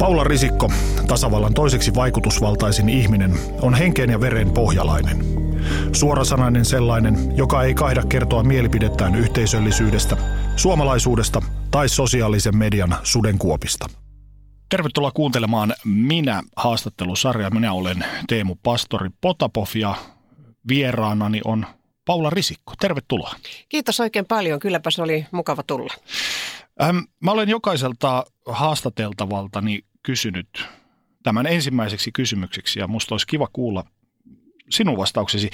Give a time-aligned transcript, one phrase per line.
[0.00, 0.70] Paula Risikko,
[1.08, 5.16] tasavallan toiseksi vaikutusvaltaisin ihminen, on henkeen ja veren pohjalainen.
[5.92, 10.16] Suorasanainen sellainen, joka ei kaihda kertoa mielipidettään yhteisöllisyydestä,
[10.56, 13.86] suomalaisuudesta tai sosiaalisen median sudenkuopista.
[14.68, 17.50] Tervetuloa kuuntelemaan Minä haastattelusarja.
[17.50, 19.94] Minä olen Teemu Pastori Potapov ja
[20.68, 21.66] vieraanani on
[22.04, 22.72] Paula Risikko.
[22.80, 23.34] Tervetuloa.
[23.68, 24.60] Kiitos oikein paljon.
[24.60, 25.94] Kylläpä se oli mukava tulla.
[26.82, 30.64] Ähm, mä olen jokaiselta haastateltavaltani kysynyt
[31.22, 33.84] tämän ensimmäiseksi kysymykseksi ja musta olisi kiva kuulla
[34.70, 35.50] sinun vastauksesi.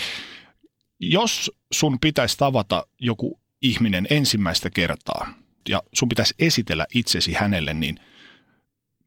[1.00, 5.34] Jos sun pitäisi tavata joku ihminen ensimmäistä kertaa
[5.68, 8.00] ja sun pitäisi esitellä itsesi hänelle, niin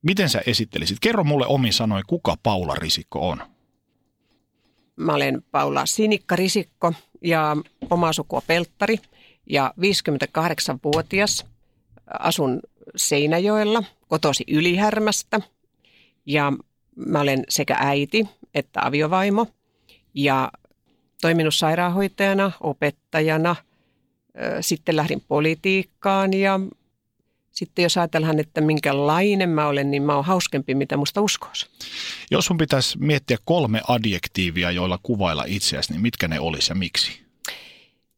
[0.02, 0.98] miten sä esittelisit?
[1.02, 3.41] Kerro mulle omin sanoin, kuka Paula Risikko on?
[4.95, 7.57] Mä olen Paula Sinikka Risikko ja
[7.90, 8.98] oma sukua Pelttari
[9.49, 11.45] ja 58-vuotias.
[12.20, 12.59] Asun
[12.95, 15.41] Seinäjoella, kotosi Ylihärmästä
[16.25, 16.53] ja
[16.95, 19.48] mä olen sekä äiti että aviovaimo
[20.13, 20.51] ja
[21.21, 23.55] toiminut sairaanhoitajana, opettajana.
[24.62, 26.60] Sitten lähdin politiikkaan ja
[27.51, 31.67] sitten jos ajatellaan, että minkälainen mä olen, niin mä oon hauskempi, mitä musta uskoisi.
[32.32, 37.21] Jos sun pitäisi miettiä kolme adjektiivia, joilla kuvailla itseäsi, niin mitkä ne olisi ja miksi?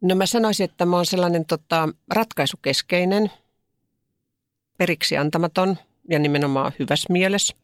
[0.02, 3.32] No mä sanoisin, että mä oon sellainen tota, ratkaisukeskeinen,
[4.82, 5.78] periksi antamaton
[6.10, 7.56] ja nimenomaan hyvässä mielessä.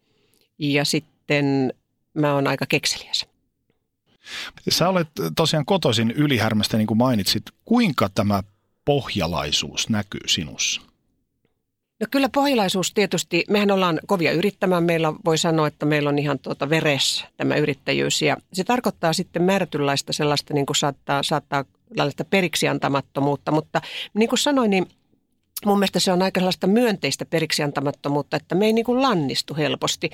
[0.59, 1.73] Ja sitten
[2.13, 3.25] mä oon aika kekseliäs.
[4.69, 7.43] Sä olet tosiaan kotoisin ylihärmästä, niin kuin mainitsit.
[7.65, 8.43] Kuinka tämä
[8.85, 10.81] pohjalaisuus näkyy sinussa?
[11.99, 14.83] No kyllä pohjalaisuus tietysti, mehän ollaan kovia yrittämään.
[14.83, 18.21] Meillä voi sanoa, että meillä on ihan tuota veres tämä yrittäjyys.
[18.21, 21.65] Ja se tarkoittaa sitten määrätynlaista sellaista, niin kuin saattaa, saattaa
[21.97, 23.51] laillista periksiantamattomuutta.
[23.51, 23.81] Mutta
[24.13, 24.88] niin kuin sanoin, niin
[25.66, 30.09] mun mielestä se on aika sellaista myönteistä periksiantamattomuutta, että me ei niin kuin lannistu helposti.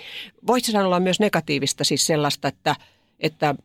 [0.47, 2.75] Voisi sanoa myös negatiivista siis sellaista, että,
[3.19, 3.55] että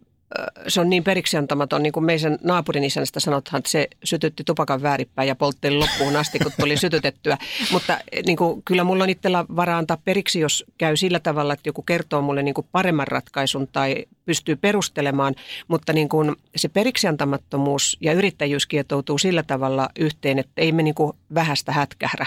[0.68, 5.28] se on niin periksiantamaton, niin kuin meidän naapurin isännästä sanotaan, että se sytytti tupakan vääripäin
[5.28, 7.38] ja poltteli loppuun asti, kun tuli sytytettyä.
[7.72, 11.68] Mutta niin kuin, kyllä mulla on itsellä varaa antaa periksi, jos käy sillä tavalla, että
[11.68, 15.34] joku kertoo mulle niin kuin paremman ratkaisun tai pystyy perustelemaan.
[15.68, 20.94] Mutta niin kuin se periksiantamattomuus ja yrittäjyys kietoutuu sillä tavalla yhteen, että ei me niin
[20.94, 22.26] kuin vähästä hätkährä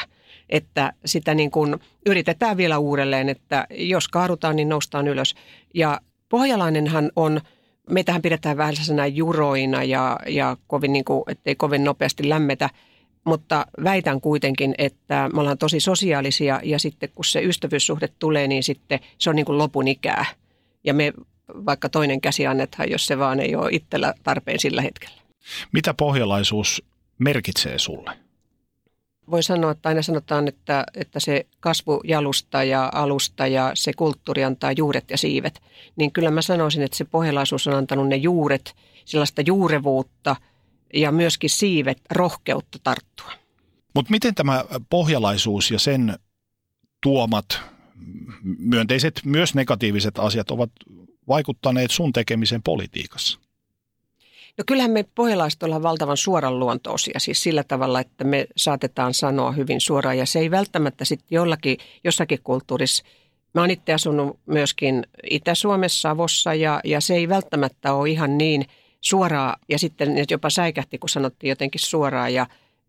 [0.50, 5.36] että sitä niin kuin yritetään vielä uudelleen, että jos kaadutaan, niin noustaan ylös.
[5.74, 7.42] Ja pohjalainenhan on–
[7.92, 12.70] meitähän pidetään vähän sellaisena juroina ja, ja kovin niin kuin, ettei kovin nopeasti lämmetä,
[13.24, 18.64] mutta väitän kuitenkin, että me ollaan tosi sosiaalisia ja sitten kun se ystävyyssuhde tulee, niin
[18.64, 20.26] sitten se on niin kuin lopun ikää.
[20.84, 21.14] Ja me
[21.66, 25.16] vaikka toinen käsi annetaan, jos se vaan ei ole itsellä tarpeen sillä hetkellä.
[25.72, 26.84] Mitä pohjalaisuus
[27.18, 28.12] merkitsee sulle?
[29.32, 34.72] Voi sanoa, että aina sanotaan, että, että se kasvujalusta ja alusta ja se kulttuuri antaa
[34.72, 35.62] juuret ja siivet.
[35.96, 40.36] Niin kyllä mä sanoisin, että se pohjalaisuus on antanut ne juuret, sellaista juurevuutta
[40.94, 43.32] ja myöskin siivet, rohkeutta tarttua.
[43.96, 46.16] Mutta miten tämä pohjalaisuus ja sen
[47.04, 47.62] tuomat
[48.58, 50.72] myönteiset, myös negatiiviset asiat ovat
[51.28, 53.40] vaikuttaneet sun tekemisen politiikassa?
[54.62, 59.52] No kyllähän me pohjalaiset ollaan valtavan suoran luontoisia, siis sillä tavalla, että me saatetaan sanoa
[59.52, 60.18] hyvin suoraan.
[60.18, 63.04] Ja se ei välttämättä sitten jollakin, jossakin kulttuurissa.
[63.54, 68.66] Mä oon itse asunut myöskin Itä-Suomessa, Savossa ja, ja se ei välttämättä ole ihan niin
[69.02, 69.56] suoraa.
[69.70, 72.48] Ja sitten jopa säikähti, kun sanottiin jotenkin suoraan ja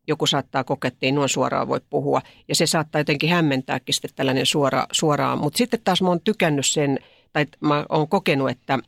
[0.08, 2.20] joku saattaa kokea, että ei noin suoraan voi puhua.
[2.48, 5.38] Ja se saattaa jotenkin hämmentääkin sitten tällainen suora, suoraan.
[5.38, 6.98] Mutta sitten taas mä oon tykännyt sen,
[7.32, 8.78] tai mä oon kokenut, että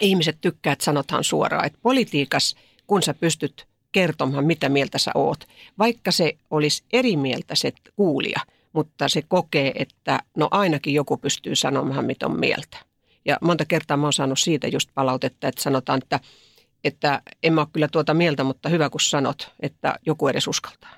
[0.00, 2.54] ihmiset tykkää, että sanotaan suoraan, että politiikas,
[2.86, 5.44] kun sä pystyt kertomaan, mitä mieltä sä oot,
[5.78, 8.40] vaikka se olisi eri mieltä se kuulija,
[8.72, 12.76] mutta se kokee, että no ainakin joku pystyy sanomaan, mitä on mieltä.
[13.24, 16.20] Ja monta kertaa mä oon saanut siitä just palautetta, että sanotaan, että,
[16.84, 20.90] että en mä ole kyllä tuota mieltä, mutta hyvä kun sanot, että joku edes uskaltaa.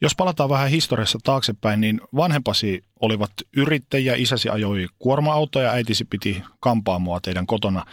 [0.00, 7.20] Jos palataan vähän historiassa taaksepäin, niin vanhempasi olivat yrittäjiä, isäsi ajoi kuorma-autoja, äitisi piti kampaamoa
[7.20, 7.84] teidän kotona.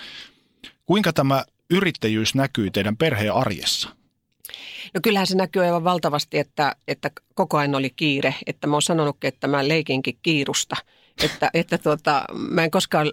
[0.85, 3.89] Kuinka tämä yrittäjyys näkyy teidän perheen arjessa?
[4.93, 8.35] No kyllähän se näkyy aivan valtavasti, että, että koko ajan oli kiire.
[8.45, 10.75] Että mä oon sanonutkin, että mä leikinkin kiirusta–
[11.23, 13.11] että, että tuota, mä en koskaan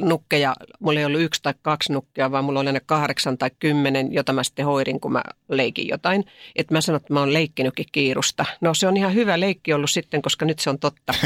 [0.00, 4.12] nukkeja, mulla ei ollut yksi tai kaksi nukkia, vaan mulla oli aina kahdeksan tai kymmenen,
[4.12, 6.24] jota mä sitten hoidin, kun mä leikin jotain.
[6.56, 8.44] Että mä sanon, että mä oon leikkinytkin kiirusta.
[8.60, 11.14] No se on ihan hyvä leikki ollut sitten, koska nyt se on totta.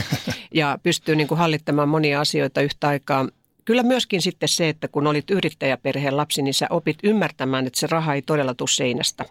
[0.54, 3.28] Ja pystyy niin kuin hallittamaan monia asioita yhtä aikaa.
[3.64, 7.86] Kyllä myöskin sitten se, että kun olit yrittäjäperheen lapsi, niin sä opit ymmärtämään, että se
[7.86, 9.24] raha ei todella tule seinästä.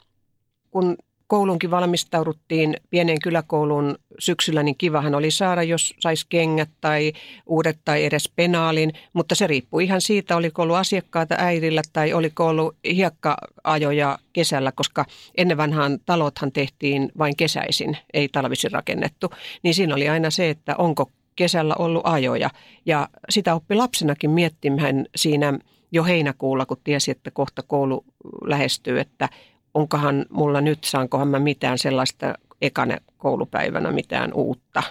[0.72, 0.98] Kun
[1.28, 7.14] koulunkin valmistauduttiin pienen kyläkoulun syksyllä, niin kivahan oli saada, jos saisi kengät tai
[7.46, 12.48] uudet tai edes penaalin, mutta se riippuu ihan siitä, oliko ollut asiakkaata äidillä tai oliko
[12.48, 15.06] ollut hiekkaajoja kesällä, koska
[15.38, 19.30] ennen vanhaan talothan tehtiin vain kesäisin, ei talvisin rakennettu,
[19.64, 22.50] niin siinä oli aina se, että onko kesällä ollut ajoja.
[22.86, 25.60] Ja sitä oppi lapsenakin miettimään siinä
[25.92, 28.06] jo heinäkuulla, kun tiesi, että kohta koulu
[28.46, 29.30] lähestyy, että
[29.78, 34.84] onkohan mulla nyt, saankohan mä mitään sellaista ekana koulupäivänä mitään uutta.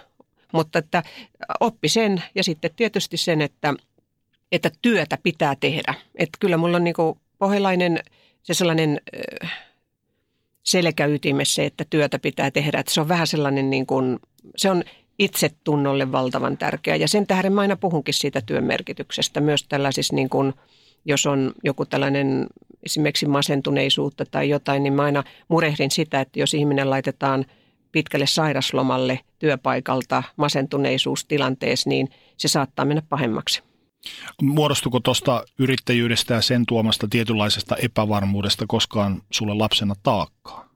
[0.53, 1.03] Mutta että
[1.61, 3.75] oppi sen ja sitten tietysti sen, että,
[4.53, 5.95] että työtä pitää tehdä.
[6.15, 6.95] Että kyllä mulla on niin
[7.39, 8.01] pohjalainen
[8.43, 9.01] se sellainen
[10.63, 12.79] selkäytimessä se, että työtä pitää tehdä.
[12.79, 14.19] Että se on vähän sellainen niin kuin,
[14.57, 14.85] se on
[15.19, 16.97] itsetunnolle valtavan tärkeä.
[16.97, 20.53] Ja sen tähden mä aina puhunkin siitä työn merkityksestä myös tällaisissa niin kuin,
[21.05, 22.47] jos on joku tällainen
[22.87, 27.45] esimerkiksi masentuneisuutta tai jotain, niin mä aina murehdin sitä, että jos ihminen laitetaan
[27.93, 33.63] pitkälle sairaslomalle työpaikalta masentuneisuustilanteessa, niin se saattaa mennä pahemmaksi.
[34.43, 40.69] Muodostuko tuosta yrittäjyydestä ja sen tuomasta tietynlaisesta epävarmuudesta koskaan sulle lapsena taakkaa?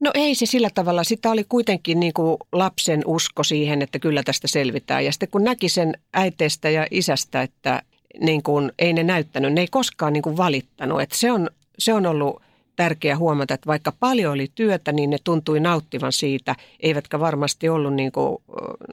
[0.00, 1.04] No ei se sillä tavalla.
[1.04, 5.04] Sitä oli kuitenkin niin kuin lapsen usko siihen, että kyllä tästä selvitään.
[5.04, 7.82] Ja sitten kun näki sen äiteestä ja isästä, että
[8.20, 11.00] niin kuin, ei ne näyttänyt, ne ei koskaan niin kuin valittanut.
[11.00, 12.42] Että se, on, se on ollut
[12.76, 17.94] tärkeää huomata, että vaikka paljon oli työtä, niin ne tuntui nauttivan siitä, eivätkä varmasti ollut
[17.94, 18.36] niin kuin,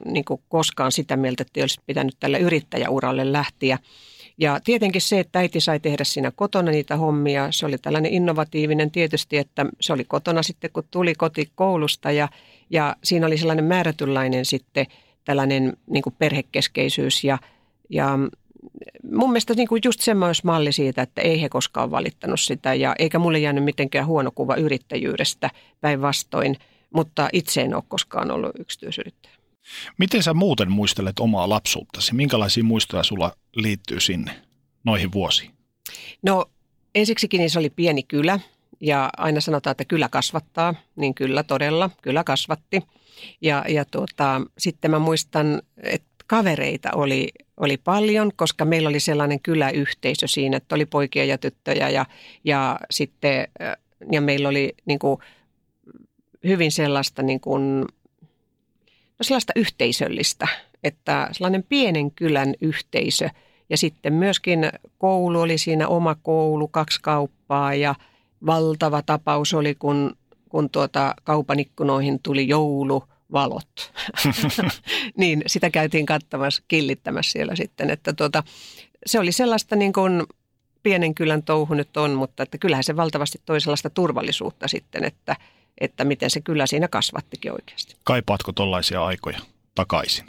[0.04, 3.78] niin kuin koskaan sitä mieltä, että olisi pitänyt tällä yrittäjäuralle lähteä.
[4.38, 8.90] Ja tietenkin se, että äiti sai tehdä siinä kotona niitä hommia, se oli tällainen innovatiivinen
[8.90, 12.28] tietysti, että se oli kotona sitten, kun tuli koti koulusta ja,
[12.70, 14.86] ja siinä oli sellainen määrätynlainen sitten
[15.24, 17.38] tällainen niin kuin perhekeskeisyys ja,
[17.88, 18.18] ja
[19.12, 22.94] mun mielestä niin kuin just semmoinen malli siitä, että ei he koskaan valittanut sitä ja
[22.98, 25.50] eikä mulle jäänyt mitenkään huono kuva yrittäjyydestä
[25.80, 26.56] päinvastoin,
[26.94, 29.34] mutta itse en ole koskaan ollut yksityisyrittäjä.
[29.98, 32.14] Miten sä muuten muistelet omaa lapsuuttasi?
[32.14, 34.42] Minkälaisia muistoja sulla liittyy sinne
[34.84, 35.50] noihin vuosiin?
[36.22, 36.44] No
[36.94, 38.40] ensiksikin niin se oli pieni kylä
[38.80, 42.82] ja aina sanotaan, että kylä kasvattaa, niin kyllä todella, kyllä kasvatti.
[43.40, 49.40] Ja, ja tuota, sitten mä muistan, että kavereita oli, oli paljon, koska meillä oli sellainen
[49.40, 52.06] kyläyhteisö siinä, että oli poikia ja tyttöjä ja,
[52.44, 53.48] ja sitten
[54.12, 55.18] ja meillä oli niin kuin,
[56.44, 60.48] hyvin sellaista, niin kuin, no sellaista yhteisöllistä,
[60.84, 63.28] että sellainen pienen kylän yhteisö.
[63.70, 67.94] Ja sitten myöskin koulu oli siinä oma koulu, kaksi kauppaa ja
[68.46, 70.16] valtava tapaus oli, kun,
[70.48, 73.92] kun tuota kaupan ikkunoihin tuli joulu– valot.
[75.16, 78.42] niin sitä käytiin katsomassa, killittämässä siellä sitten, että tuota,
[79.06, 80.22] se oli sellaista niin kuin
[80.82, 85.36] pienen kylän touhu nyt on, mutta että kyllähän se valtavasti toi sellaista turvallisuutta sitten, että,
[85.80, 87.96] että miten se kyllä siinä kasvattikin oikeasti.
[88.04, 89.38] Kaipaatko tuollaisia aikoja
[89.74, 90.26] takaisin?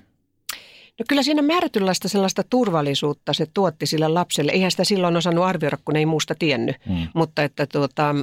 [1.00, 4.52] No kyllä siinä määrätynlaista sellaista turvallisuutta se tuotti sille lapselle.
[4.52, 6.76] Eihän sitä silloin osannut arvioida, kun ei muusta tiennyt.
[6.88, 7.08] Hmm.
[7.14, 8.16] Mutta että tuota,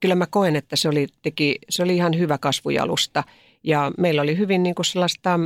[0.00, 3.24] kyllä mä koen, että se oli, teki, se oli ihan hyvä kasvujalusta.
[3.68, 5.40] Ja meillä oli hyvin niin kuin sellaista,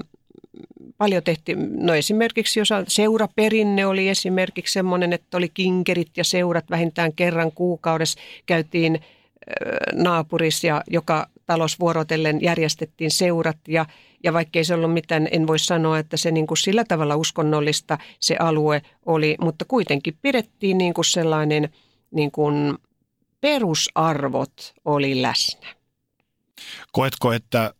[0.98, 7.12] paljon tehtiin, no esimerkiksi jos seuraperinne oli esimerkiksi semmoinen, että oli kinkerit ja seurat vähintään
[7.12, 9.00] kerran kuukaudessa käytiin
[9.92, 13.86] naapurissa ja joka talos vuorotellen järjestettiin seurat ja,
[14.24, 17.98] ja vaikkei se ollut mitään, en voi sanoa, että se niin kuin sillä tavalla uskonnollista
[18.20, 21.68] se alue oli, mutta kuitenkin pidettiin niin kuin sellainen
[22.10, 22.78] niin kuin
[23.40, 25.66] perusarvot oli läsnä.
[26.92, 27.74] Koetko, että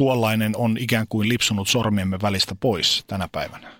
[0.00, 3.72] tuollainen on ikään kuin lipsunut sormiemme välistä pois tänä päivänä?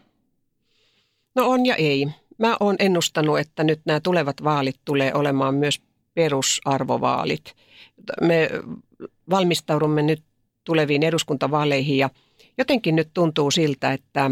[1.34, 2.08] No on ja ei.
[2.38, 5.80] Mä oon ennustanut, että nyt nämä tulevat vaalit tulee olemaan myös
[6.14, 7.54] perusarvovaalit.
[8.20, 8.50] Me
[9.30, 10.22] valmistaudumme nyt
[10.64, 12.10] tuleviin eduskuntavaaleihin ja
[12.58, 14.30] jotenkin nyt tuntuu siltä, että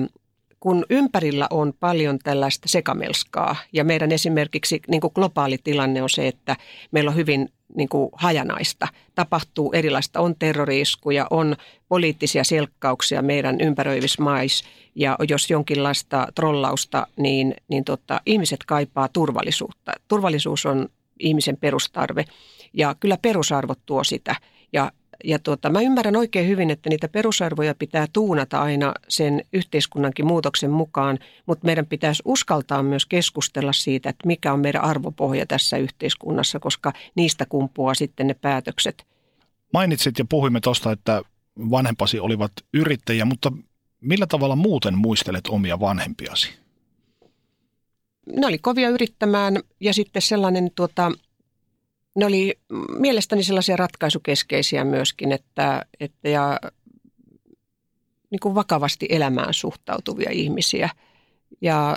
[0.61, 6.28] kun ympärillä on paljon tällaista sekamelskaa ja meidän esimerkiksi niin kuin globaali tilanne on se,
[6.28, 6.57] että
[6.90, 8.88] meillä on hyvin niin kuin hajanaista.
[9.14, 11.56] Tapahtuu erilaista, on terroriiskuja, on
[11.88, 19.92] poliittisia selkkauksia meidän ympäröivissä mais ja jos jonkinlaista trollausta, niin, niin tota, ihmiset kaipaa turvallisuutta.
[20.08, 22.25] Turvallisuus on ihmisen perustarve
[22.72, 24.37] ja kyllä perusarvot tuo sitä
[24.72, 24.92] ja
[25.25, 30.70] ja tuota, mä ymmärrän oikein hyvin, että niitä perusarvoja pitää tuunata aina sen yhteiskunnankin muutoksen
[30.70, 36.60] mukaan, mutta meidän pitäisi uskaltaa myös keskustella siitä, että mikä on meidän arvopohja tässä yhteiskunnassa,
[36.60, 39.06] koska niistä kumpuaa sitten ne päätökset.
[39.72, 41.22] Mainitsit ja puhuimme tuosta, että
[41.70, 43.52] vanhempasi olivat yrittäjiä, mutta
[44.00, 46.50] millä tavalla muuten muistelet omia vanhempiasi?
[48.37, 51.12] Ne oli kovia yrittämään ja sitten sellainen tuota,
[52.18, 52.58] ne oli
[52.98, 56.60] mielestäni sellaisia ratkaisukeskeisiä myöskin, että, että ja
[58.30, 60.90] niin kuin vakavasti elämään suhtautuvia ihmisiä.
[61.60, 61.96] Ja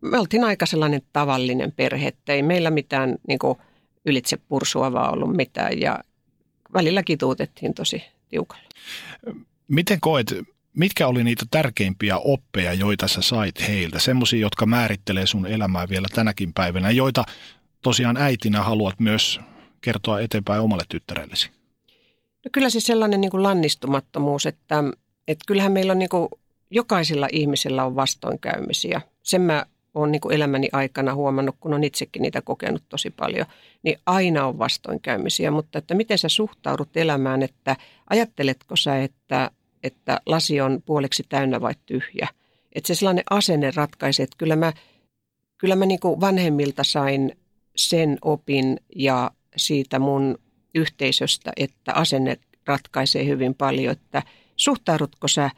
[0.00, 3.58] me oltiin aika sellainen tavallinen perhe, että ei meillä mitään niin kuin
[4.06, 5.98] ylitse pursuavaa ollut mitään ja
[6.72, 8.64] välillä kituutettiin tosi tiukalla.
[9.68, 10.34] Miten koet,
[10.76, 13.98] mitkä oli niitä tärkeimpiä oppeja, joita sä sait heiltä?
[13.98, 17.24] Semmoisia, jotka määrittelee sun elämää vielä tänäkin päivänä, joita
[17.82, 19.40] tosiaan äitinä haluat myös
[19.80, 21.50] kertoa eteenpäin omalle tyttärellesi?
[22.44, 24.84] No kyllä se sellainen niin kuin lannistumattomuus, että,
[25.28, 26.28] että kyllähän meillä on niin kuin,
[26.70, 29.00] jokaisella ihmisellä on vastoinkäymisiä.
[29.22, 33.46] Sen mä olen niin kuin elämäni aikana huomannut, kun on itsekin niitä kokenut tosi paljon,
[33.82, 37.76] niin aina on vastoinkäymisiä, mutta että miten sä suhtaudut elämään, että
[38.10, 39.50] ajatteletko sä, että,
[39.82, 42.28] että lasi on puoleksi täynnä vai tyhjä.
[42.72, 44.72] Että se sellainen asenne ratkaisee, että kyllä mä,
[45.58, 47.36] kyllä mä niin kuin vanhemmilta sain
[47.88, 50.38] sen opin ja siitä mun
[50.74, 54.22] yhteisöstä, että asenne ratkaisee hyvin paljon, että
[54.56, 55.50] suhtaudutko sä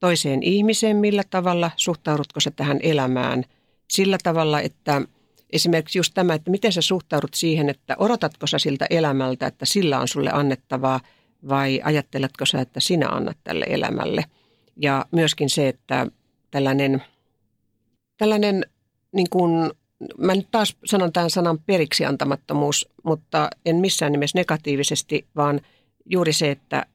[0.00, 3.44] toiseen ihmiseen millä tavalla, suhtaudutko sä tähän elämään
[3.90, 5.02] sillä tavalla, että
[5.52, 10.00] esimerkiksi just tämä, että miten sä suhtaudut siihen, että odotatko sä siltä elämältä, että sillä
[10.00, 11.00] on sulle annettavaa
[11.48, 14.24] vai ajatteletko sä, että sinä annat tälle elämälle.
[14.76, 16.06] Ja myöskin se, että
[16.50, 17.02] tällainen,
[18.16, 18.66] tällainen
[19.12, 19.70] niin kuin
[20.18, 25.60] mä nyt taas sanon tämän sanan periksi antamattomuus, mutta en missään nimessä negatiivisesti, vaan
[26.06, 26.86] juuri se, että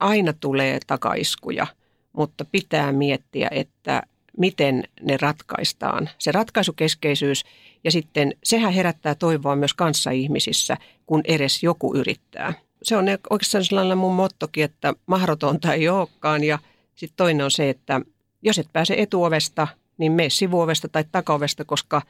[0.00, 1.66] aina tulee takaiskuja,
[2.12, 4.02] mutta pitää miettiä, että
[4.38, 6.10] miten ne ratkaistaan.
[6.18, 7.44] Se ratkaisukeskeisyys
[7.84, 12.52] ja sitten sehän herättää toivoa myös kanssaihmisissä, kun edes joku yrittää.
[12.82, 16.58] Se on oikeastaan sellainen mun mottokin, että mahdotonta ei olekaan ja
[16.94, 18.00] sitten toinen on se, että
[18.42, 19.68] jos et pääse etuovesta,
[19.98, 22.02] niin mene sivuovesta tai takaovesta, koska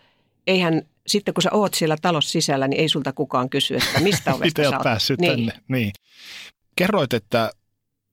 [0.47, 4.35] eihän sitten kun sä oot siellä talossa sisällä, niin ei sulta kukaan kysy, että mistä
[4.35, 4.83] ovesta sä oot.
[4.83, 5.33] päässyt niin.
[5.33, 5.53] tänne.
[5.69, 5.93] Niin.
[6.77, 7.51] Kerroit, että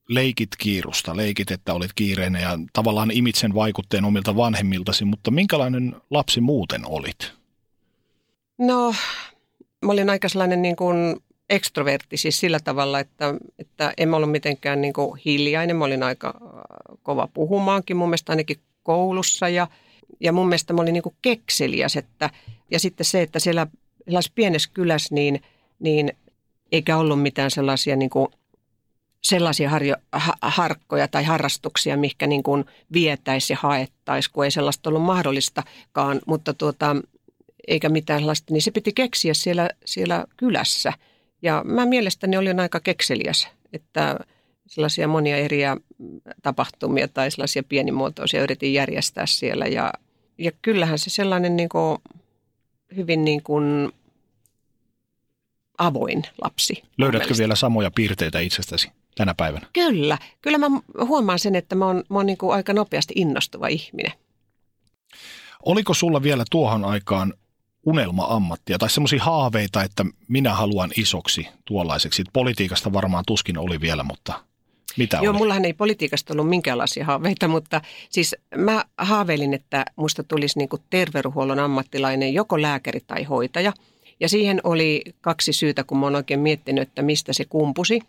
[0.08, 5.96] leikit kiirusta, leikit, että olit kiireinen ja tavallaan imit sen vaikutteen omilta vanhemmiltasi, mutta minkälainen
[6.10, 7.32] lapsi muuten olit?
[8.58, 8.94] No,
[9.84, 11.16] mä olin aika sellainen niin kuin
[11.50, 15.76] ekstrovertti siis sillä tavalla, että, että en ollut mitenkään niin kuin hiljainen.
[15.76, 16.34] Mä olin aika
[17.02, 19.66] kova puhumaankin mun mielestä ainakin koulussa ja,
[20.20, 21.96] ja mun mielestä mä olin niin kuin kekseliäs.
[21.96, 22.30] Että,
[22.70, 23.66] ja sitten se, että siellä
[24.34, 25.42] pienessä kylässä niin,
[25.78, 26.12] niin
[26.72, 28.28] eikä ollut mitään sellaisia niin kuin
[29.24, 34.90] sellaisia harjo, ha, harkkoja tai harrastuksia, mihinkä niin kuin vietäisi ja haettaisi, kun ei sellaista
[34.90, 36.96] ollut mahdollistakaan, mutta tuota,
[37.68, 40.92] eikä mitään sellaista, niin se piti keksiä siellä, siellä kylässä.
[41.42, 44.16] Ja mä mielestäni olin aika kekseliäs, että
[44.66, 45.58] sellaisia monia eri
[46.42, 49.66] tapahtumia tai sellaisia pienimuotoisia yritin järjestää siellä.
[49.66, 49.92] Ja,
[50.38, 51.98] ja kyllähän se sellainen niin kuin,
[52.96, 53.92] hyvin niin kuin
[55.78, 56.82] avoin lapsi.
[56.98, 59.66] Löydätkö vielä samoja piirteitä itsestäsi tänä päivänä?
[59.72, 60.18] Kyllä.
[60.42, 60.66] Kyllä mä
[61.06, 64.12] huomaan sen, että mä oon, mä oon niin kuin aika nopeasti innostuva ihminen.
[65.62, 67.34] Oliko sulla vielä tuohon aikaan
[67.86, 72.24] unelma-ammattia tai semmoisia haaveita, että minä haluan isoksi tuollaiseksi?
[72.32, 74.44] Politiikasta varmaan tuskin oli vielä, mutta
[74.96, 75.38] mitä Joo, oli?
[75.38, 81.58] mullahan ei politiikasta ollut minkäänlaisia haaveita, mutta siis mä haaveilin, että musta tulisi niin terveydenhuollon
[81.58, 83.72] ammattilainen, joko lääkäri tai hoitaja.
[84.20, 88.00] Ja siihen oli kaksi syytä, kun mä oon oikein miettinyt, että mistä se kumpusi.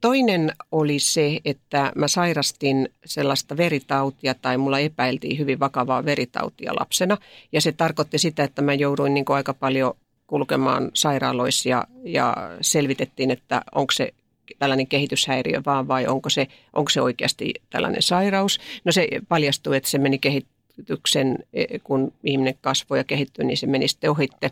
[0.00, 7.16] Toinen oli se, että mä sairastin sellaista veritautia tai mulla epäiltiin hyvin vakavaa veritautia lapsena.
[7.52, 9.94] Ja se tarkoitti sitä, että mä jouduin niin aika paljon
[10.26, 14.14] kulkemaan sairaaloissa ja, ja selvitettiin, että onko se
[14.58, 18.60] tällainen kehityshäiriö vaan vai onko se, onko se oikeasti tällainen sairaus.
[18.84, 23.66] No se paljastui, että se meni kehityksen, e, kun ihminen kasvoi ja kehittyi, niin se
[23.66, 24.50] meni sitten ohitte.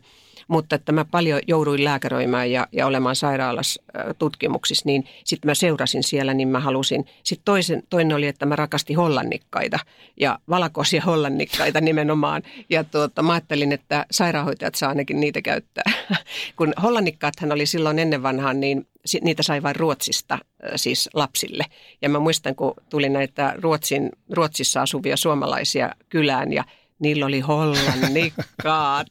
[0.49, 3.83] Mutta että mä paljon jouduin lääkäröimään ja, ja olemaan sairaalassa
[4.19, 7.07] tutkimuksissa, niin sitten mä seurasin siellä, niin mä halusin.
[7.23, 9.79] Sitten toisen, toinen oli, että mä rakastin hollannikkaita
[10.21, 12.43] ja valkoisia hollannikkaita nimenomaan.
[12.71, 15.93] Ja tuota, mä ajattelin, että sairaanhoitajat saa ainakin niitä käyttää.
[16.57, 18.87] Kun hollannikkaathan oli silloin ennen vanhaan, niin
[19.23, 20.39] niitä sai vain Ruotsista
[20.77, 21.65] siis lapsille.
[22.03, 26.65] Ja mä muistan, kun tuli näitä Ruotsin, Ruotsissa asuvia suomalaisia kylään ja
[26.99, 29.07] niillä oli hollannikkaat.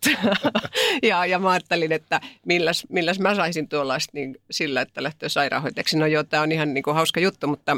[1.10, 5.98] ja, ja mä ajattelin, että milläs, milläs mä saisin tuollaista niin sillä, että lähtee sairaanhoitajaksi.
[5.98, 7.78] No joo, tämä on ihan niin kuin hauska juttu, mutta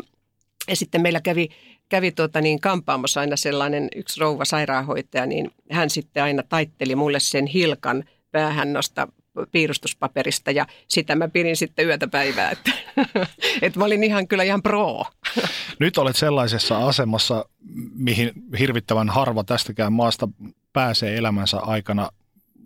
[0.67, 1.49] ja sitten meillä kävi,
[1.89, 7.19] kävi tuota niin kampaamossa aina sellainen yksi rouva sairaanhoitaja, niin hän sitten aina taitteli mulle
[7.19, 9.07] sen hilkan päähän nosta
[9.51, 12.71] piirustuspaperista ja sitä mä pidin sitten yötä päivää, että,
[13.61, 15.05] että mä olin ihan kyllä ihan pro.
[15.79, 17.45] Nyt olet sellaisessa asemassa,
[17.93, 20.27] mihin hirvittävän harva tästäkään maasta
[20.73, 22.09] pääsee elämänsä aikana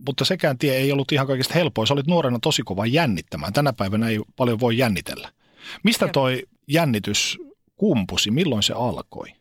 [0.06, 1.88] mutta sekään tie ei ollut ihan kaikista helpoin.
[1.88, 3.54] Sä olit nuorena tosi kova jännittämään.
[3.54, 5.32] Tänä päivänä ei paljon voi jännitellä.
[5.84, 7.38] Mistä toi jännitys
[7.76, 8.32] kumpusi?
[8.32, 9.37] Milloin se alkoi?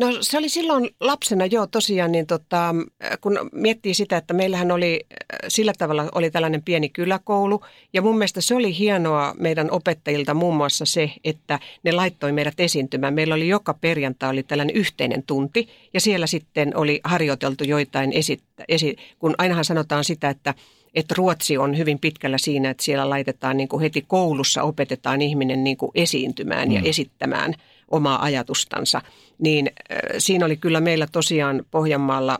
[0.00, 2.74] No se oli silloin lapsena joo tosiaan, niin tota,
[3.20, 5.00] kun miettii sitä, että meillähän oli
[5.48, 7.60] sillä tavalla oli tällainen pieni kyläkoulu
[7.92, 12.60] ja mun mielestä se oli hienoa meidän opettajilta muun muassa se, että ne laittoi meidät
[12.60, 13.14] esiintymään.
[13.14, 18.64] Meillä oli joka perjantai oli tällainen yhteinen tunti ja siellä sitten oli harjoiteltu joitain esittä,
[18.68, 20.54] esi, kun ainahan sanotaan sitä, että
[20.94, 25.64] että Ruotsi on hyvin pitkällä siinä, että siellä laitetaan niin kuin heti koulussa opetetaan ihminen
[25.64, 26.74] niin kuin esiintymään mm.
[26.74, 27.54] ja esittämään
[27.90, 29.02] omaa ajatustansa.
[29.38, 29.70] Niin
[30.18, 32.38] siinä oli kyllä meillä tosiaan Pohjanmaalla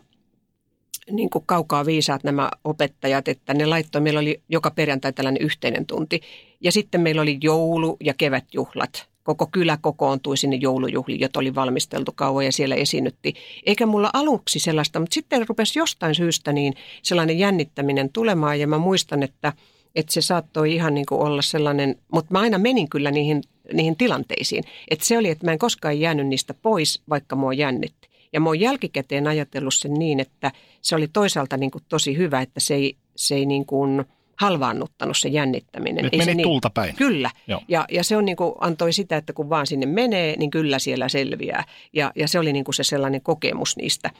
[1.11, 5.85] niin kuin kaukaa viisaat nämä opettajat, että ne laittoi, meillä oli joka perjantai tällainen yhteinen
[5.85, 6.21] tunti.
[6.61, 12.11] Ja sitten meillä oli joulu- ja kevätjuhlat koko kylä kokoontui sinne joulujuhliin, jota oli valmisteltu
[12.15, 13.33] kauan ja siellä esiinnytti.
[13.65, 18.77] Eikä mulla aluksi sellaista, mutta sitten rupesi jostain syystä niin sellainen jännittäminen tulemaan ja mä
[18.77, 19.53] muistan, että,
[19.95, 23.41] että se saattoi ihan niin kuin olla sellainen, mutta mä aina menin kyllä niihin,
[23.73, 24.63] niihin tilanteisiin.
[24.91, 28.09] Että se oli, että mä en koskaan jäänyt niistä pois, vaikka mua jännitti.
[28.33, 30.51] Ja mä oon jälkikäteen ajatellut sen niin, että
[30.81, 34.03] se oli toisaalta niin kuin tosi hyvä, että se ei, se ei niin kuin–
[34.41, 36.03] halvaannuttanut se jännittäminen.
[36.03, 36.95] Nyt meni niin, tulta päin.
[36.95, 37.29] Kyllä.
[37.67, 40.79] Ja, ja se on niin kuin, antoi sitä, että kun vaan sinne menee, niin kyllä
[40.79, 41.63] siellä selviää.
[41.93, 44.09] Ja, ja se oli niin kuin se sellainen kokemus niistä–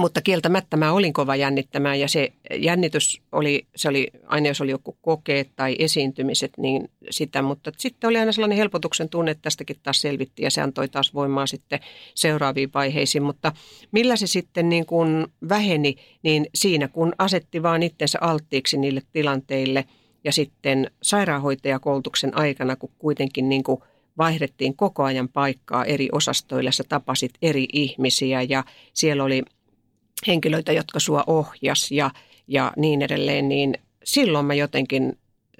[0.00, 4.70] mutta kieltämättä mä olin kova jännittämään ja se jännitys oli, se oli aina jos oli
[4.70, 9.76] joku kokeet tai esiintymiset, niin sitä, mutta sitten oli aina sellainen helpotuksen tunne, että tästäkin
[9.82, 11.80] taas selvitti ja se antoi taas voimaa sitten
[12.14, 13.52] seuraaviin vaiheisiin, mutta
[13.92, 19.84] millä se sitten niin kuin väheni, niin siinä kun asetti vaan itsensä alttiiksi niille tilanteille
[20.24, 23.80] ja sitten sairaanhoitajakoulutuksen aikana, kun kuitenkin niin kuin
[24.18, 29.42] vaihdettiin koko ajan paikkaa eri osastoille, sä tapasit eri ihmisiä ja siellä oli–
[30.26, 32.10] henkilöitä, jotka sua ohjas ja,
[32.48, 35.18] ja niin edelleen, niin silloin mä jotenkin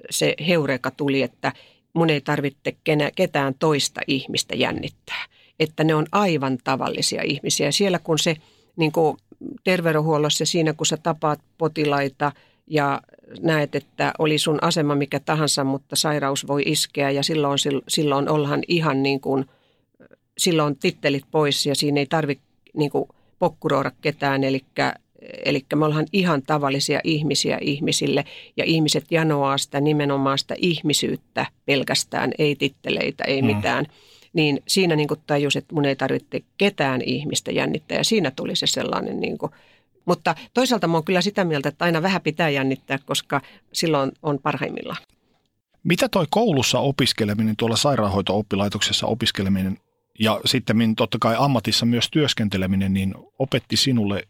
[0.09, 1.53] se heureka tuli, että
[1.93, 2.75] mun ei tarvitse
[3.15, 5.25] ketään toista ihmistä jännittää.
[5.59, 7.71] Että ne on aivan tavallisia ihmisiä.
[7.71, 8.37] Siellä kun se
[8.75, 9.17] niin kuin
[9.63, 12.31] terveydenhuollossa siinä, kun sä tapaat potilaita
[12.67, 13.01] ja
[13.41, 18.63] näet, että oli sun asema mikä tahansa, mutta sairaus voi iskeä ja silloin, silloin ollaan
[18.67, 19.45] ihan niin kuin,
[20.37, 22.43] silloin tittelit pois ja siinä ei tarvitse
[22.73, 24.61] niin kuin pokkuroida ketään, eli
[25.45, 28.25] Eli me ollaan ihan tavallisia ihmisiä ihmisille
[28.57, 33.45] ja ihmiset janoaa sitä nimenomaan sitä ihmisyyttä pelkästään, ei titteleitä, ei mm.
[33.45, 33.85] mitään.
[34.33, 38.67] Niin siinä niin tajus, että mun ei tarvitse ketään ihmistä jännittää ja siinä tuli se
[38.67, 39.51] sellainen niin kuin,
[40.05, 43.41] mutta toisaalta mä oon kyllä sitä mieltä, että aina vähän pitää jännittää, koska
[43.73, 45.01] silloin on parhaimmillaan.
[45.83, 49.77] Mitä toi koulussa opiskeleminen, tuolla sairaanhoito-oppilaitoksessa opiskeleminen
[50.19, 54.27] ja sitten totta kai ammatissa myös työskenteleminen, niin opetti sinulle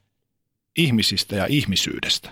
[0.78, 2.30] ihmisistä ja ihmisyydestä?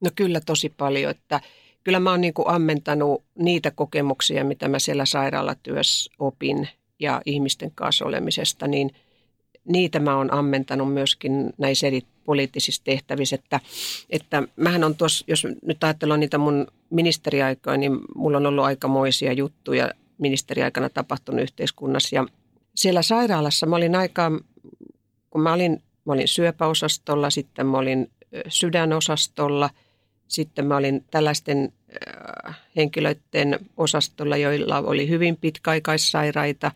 [0.00, 1.40] No kyllä tosi paljon, että
[1.84, 7.70] kyllä mä oon niin kuin ammentanut niitä kokemuksia, mitä mä siellä sairaalatyössä opin ja ihmisten
[7.74, 8.90] kanssa olemisesta, niin
[9.64, 13.60] niitä mä oon ammentanut myöskin näissä eri poliittisissa tehtävissä, että,
[14.10, 19.32] että mähän on tuossa, jos nyt ajatellaan niitä mun ministeriaikoja, niin mulla on ollut aikamoisia
[19.32, 22.26] juttuja ministeriaikana tapahtunut yhteiskunnassa ja
[22.78, 24.30] siellä sairaalassa mä olin aika,
[25.30, 28.10] kun mä olin, mä olin syöpäosastolla, sitten mä olin
[28.48, 29.70] sydänosastolla,
[30.28, 31.72] sitten mä olin tällaisten
[32.76, 36.70] henkilöiden osastolla, joilla oli hyvin pitkäaikaissairaita,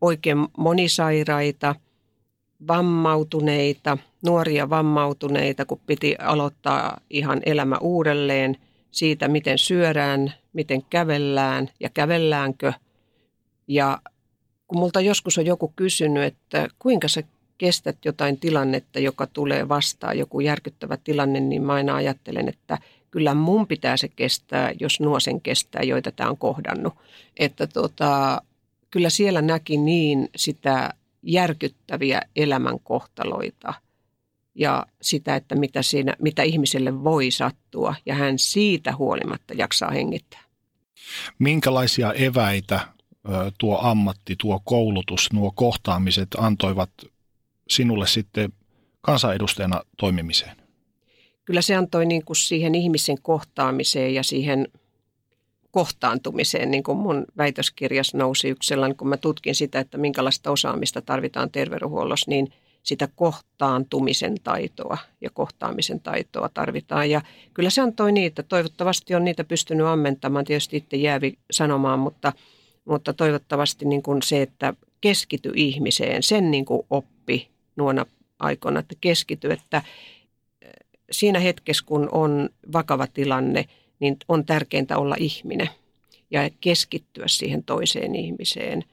[0.00, 1.74] oikein monisairaita,
[2.68, 8.56] vammautuneita, nuoria vammautuneita, kun piti aloittaa ihan elämä uudelleen
[8.90, 12.72] siitä, miten syödään, miten kävellään ja kävelläänkö.
[13.68, 13.98] Ja
[14.72, 17.22] kun multa joskus on joku kysynyt, että kuinka sä
[17.58, 22.78] kestät jotain tilannetta, joka tulee vastaan, joku järkyttävä tilanne, niin mä aina ajattelen, että
[23.10, 26.94] kyllä mun pitää se kestää, jos nuo sen kestää, joita tämä on kohdannut.
[27.36, 28.42] Että tota,
[28.90, 30.90] kyllä siellä näki niin sitä
[31.22, 33.74] järkyttäviä elämänkohtaloita
[34.54, 40.42] ja sitä, että mitä, siinä, mitä ihmiselle voi sattua, ja hän siitä huolimatta jaksaa hengittää.
[41.38, 42.80] Minkälaisia eväitä
[43.58, 46.90] tuo ammatti, tuo koulutus, nuo kohtaamiset antoivat
[47.68, 48.52] sinulle sitten
[49.00, 50.56] kansanedustajana toimimiseen?
[51.44, 54.68] Kyllä se antoi niin kuin siihen ihmisen kohtaamiseen ja siihen
[55.70, 61.02] kohtaantumiseen, niin kuin mun väitöskirjas nousi yksi sellainen, kun mä tutkin sitä, että minkälaista osaamista
[61.02, 62.48] tarvitaan terveydenhuollossa, niin
[62.82, 67.10] sitä kohtaantumisen taitoa ja kohtaamisen taitoa tarvitaan.
[67.10, 67.20] Ja
[67.54, 68.42] kyllä se antoi niitä.
[68.42, 72.32] Toivottavasti on niitä pystynyt ammentamaan, tietysti itse jäävi sanomaan, mutta–
[72.84, 78.06] mutta toivottavasti niin kuin se, että keskity ihmiseen, sen niin kuin oppi nuona
[78.38, 79.82] aikoina, että keskity, että
[81.10, 83.64] siinä hetkessä, kun on vakava tilanne,
[84.00, 85.68] niin on tärkeintä olla ihminen
[86.30, 88.84] ja keskittyä siihen toiseen ihmiseen.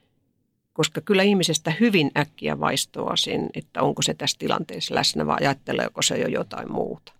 [0.73, 6.01] Koska kyllä ihmisestä hyvin äkkiä vaistoaa sen, että onko se tässä tilanteessa läsnä vai ajatteleeko
[6.01, 7.13] se jo jotain muuta.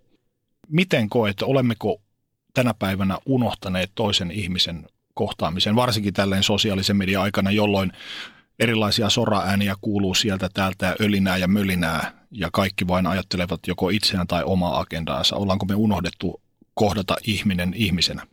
[0.68, 2.02] Miten koet, olemmeko
[2.54, 4.88] tänä päivänä unohtaneet toisen ihmisen
[5.20, 7.92] kohtaamisen, varsinkin tälleen sosiaalisen median aikana, jolloin
[8.60, 14.44] erilaisia soraääniä kuuluu sieltä täältä ölinää ja mölinää ja kaikki vain ajattelevat joko itseään tai
[14.44, 15.36] omaa agendaansa.
[15.36, 16.42] Ollaanko me unohdettu
[16.74, 18.28] kohdata ihminen ihmisenä?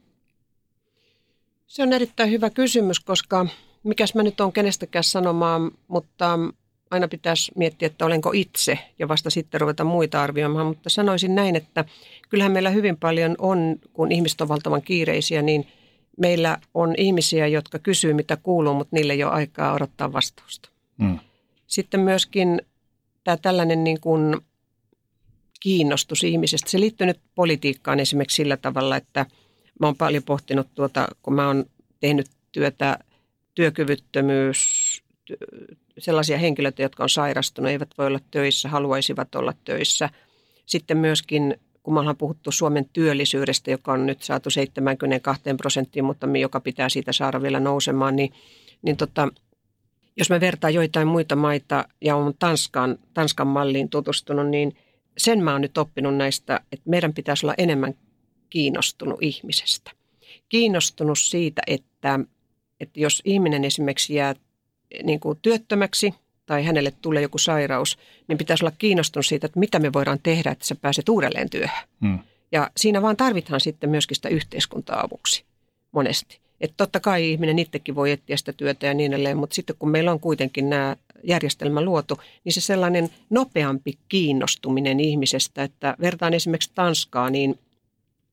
[1.66, 3.46] Se on erittäin hyvä kysymys, koska
[3.84, 6.38] mikäs mä nyt on kenestäkään sanomaan, mutta
[6.90, 10.66] aina pitäisi miettiä, että olenko itse ja vasta sitten ruveta muita arvioimaan.
[10.66, 11.84] Mutta sanoisin näin, että
[12.28, 15.66] kyllähän meillä hyvin paljon on, kun ihmiset on valtavan kiireisiä, niin
[16.16, 20.68] meillä on ihmisiä, jotka kysyy mitä kuuluu, mutta niille ei ole aikaa odottaa vastausta.
[20.98, 21.18] Mm.
[21.66, 22.62] Sitten myöskin
[23.24, 24.36] tämä tällainen niin kuin
[25.60, 29.26] kiinnostus ihmisestä, se liittyy nyt politiikkaan esimerkiksi sillä tavalla, että
[29.80, 31.64] mä oon paljon pohtinut tuota, kun mä oon
[32.00, 32.98] tehnyt työtä
[33.54, 35.02] työkyvyttömyys,
[35.98, 40.10] sellaisia henkilöitä, jotka on sairastunut, eivät voi olla töissä, haluaisivat olla töissä.
[40.66, 46.26] Sitten myöskin, kun me ollaan puhuttu Suomen työllisyydestä, joka on nyt saatu 72 prosenttiin, mutta
[46.40, 48.32] joka pitää siitä saada vielä nousemaan, niin,
[48.82, 49.28] niin tota,
[50.16, 54.76] jos mä vertaan joitain muita maita ja on Tanskan, Tanskan malliin tutustunut, niin
[55.18, 57.94] sen mä oon nyt oppinut näistä, että meidän pitäisi olla enemmän
[58.50, 59.90] kiinnostunut ihmisestä.
[60.48, 62.20] Kiinnostunut siitä, että,
[62.80, 64.34] että jos ihminen esimerkiksi jää
[65.02, 66.14] niin kuin työttömäksi
[66.46, 70.50] tai hänelle tulee joku sairaus, niin pitäisi olla kiinnostunut siitä, että mitä me voidaan tehdä,
[70.50, 71.84] että sä pääset uudelleen työhön.
[72.00, 72.18] Hmm.
[72.52, 75.44] Ja siinä vaan tarvitaan sitten myöskin sitä yhteiskuntaa avuksi
[75.92, 76.40] monesti.
[76.60, 79.90] Että totta kai ihminen itsekin voi etsiä sitä työtä ja niin edelleen, mutta sitten kun
[79.90, 86.70] meillä on kuitenkin nämä järjestelmä luotu, niin se sellainen nopeampi kiinnostuminen ihmisestä, että vertaan esimerkiksi
[86.74, 87.58] Tanskaa, niin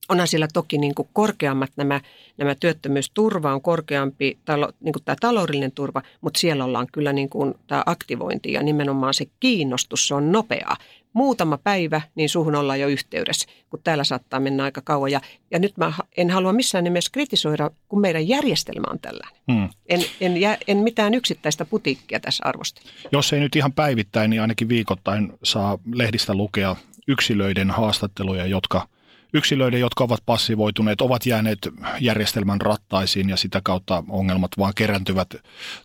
[0.09, 2.01] onhan siellä toki niin kuin korkeammat nämä,
[2.37, 7.29] nämä työttömyysturva, on korkeampi talo, niin kuin tämä taloudellinen turva, mutta siellä ollaan kyllä niin
[7.29, 10.77] kuin tämä aktivointi ja nimenomaan se kiinnostus, se on nopeaa.
[11.13, 15.11] Muutama päivä, niin suhun ollaan jo yhteydessä, kun täällä saattaa mennä aika kauan.
[15.11, 19.37] Ja, ja nyt mä en halua missään nimessä kritisoida, kun meidän järjestelmä on tällainen.
[19.51, 19.69] Hmm.
[19.89, 20.33] En, en,
[20.67, 22.89] en mitään yksittäistä putiikkia tässä arvostella.
[23.11, 26.75] Jos ei nyt ihan päivittäin, niin ainakin viikoittain saa lehdistä lukea
[27.07, 28.87] yksilöiden haastatteluja, jotka–
[29.33, 31.59] yksilöiden, jotka ovat passivoituneet, ovat jääneet
[31.99, 35.35] järjestelmän rattaisiin ja sitä kautta ongelmat vaan kerääntyvät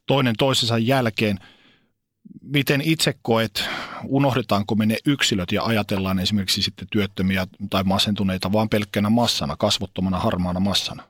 [0.06, 1.38] toinen toisensa jälkeen.
[2.42, 3.64] Miten itse koet,
[4.06, 10.18] unohdetaanko me ne yksilöt ja ajatellaan esimerkiksi sitten työttömiä tai masentuneita vaan pelkkänä massana, kasvottomana
[10.18, 11.02] harmaana massana?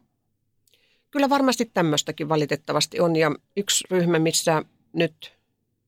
[1.11, 5.33] Kyllä varmasti tämmöistäkin valitettavasti on ja yksi ryhmä, missä nyt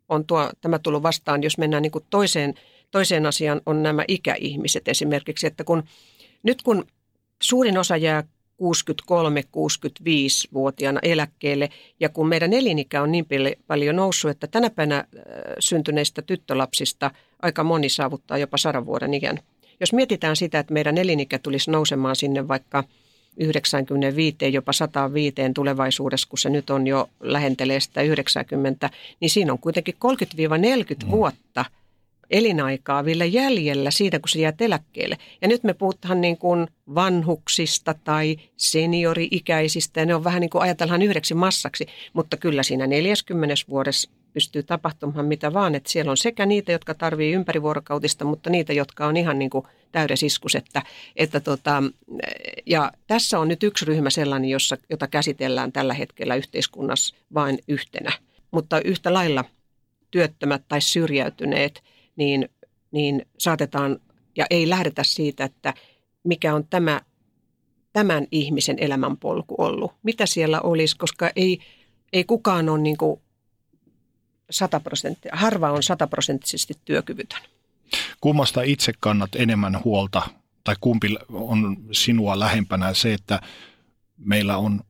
[0.08, 2.54] on tuo, tämä tullut vastaan, jos mennään niin toiseen,
[2.90, 5.82] toiseen asiaan, on nämä ikäihmiset esimerkiksi, että kun
[6.42, 6.86] nyt kun
[7.42, 8.24] suurin osa jää
[8.62, 13.26] 63-65-vuotiaana eläkkeelle ja kun meidän elinikä on niin
[13.66, 15.04] paljon noussut, että tänä päivänä äh,
[15.58, 17.10] syntyneistä tyttölapsista
[17.42, 19.38] aika moni saavuttaa jopa sadan vuoden iän.
[19.80, 22.84] Jos mietitään sitä, että meidän elinikä tulisi nousemaan sinne vaikka
[23.36, 29.58] 95, jopa 105 tulevaisuudessa, kun se nyt on jo lähentelee sitä 90, niin siinä on
[29.58, 29.98] kuitenkin 30-40
[31.04, 31.10] mm.
[31.10, 31.64] vuotta–
[32.30, 35.16] elinaikaa vielä jäljellä siitä, kun se jää eläkkeelle.
[35.42, 40.62] Ja nyt me puhutaan niin kuin vanhuksista tai seniori-ikäisistä ja ne on vähän niin kuin
[40.62, 46.16] ajatellaan yhdeksi massaksi, mutta kyllä siinä 40 vuodessa pystyy tapahtumaan mitä vaan, että siellä on
[46.16, 50.82] sekä niitä, jotka tarvii ympärivuorokautista, mutta niitä, jotka on ihan niin kuin täydesiskus, että,
[51.16, 51.82] että tota,
[52.66, 58.12] ja tässä on nyt yksi ryhmä sellainen, jossa, jota käsitellään tällä hetkellä yhteiskunnassa vain yhtenä,
[58.50, 59.44] mutta yhtä lailla
[60.10, 61.82] työttömät tai syrjäytyneet–
[62.20, 62.48] niin,
[62.90, 63.98] niin saatetaan,
[64.36, 65.74] ja ei lähdetä siitä, että
[66.24, 67.00] mikä on tämä,
[67.92, 69.92] tämän ihmisen elämänpolku ollut.
[70.02, 71.58] Mitä siellä olisi, koska ei,
[72.12, 73.20] ei kukaan ole niin kuin
[74.50, 77.40] 100 prosenttia, harva on sataprosenttisesti työkyvytön.
[78.20, 80.22] Kummasta itse kannat enemmän huolta,
[80.64, 83.40] tai kumpi on sinua lähempänä se, että
[84.18, 84.80] meillä on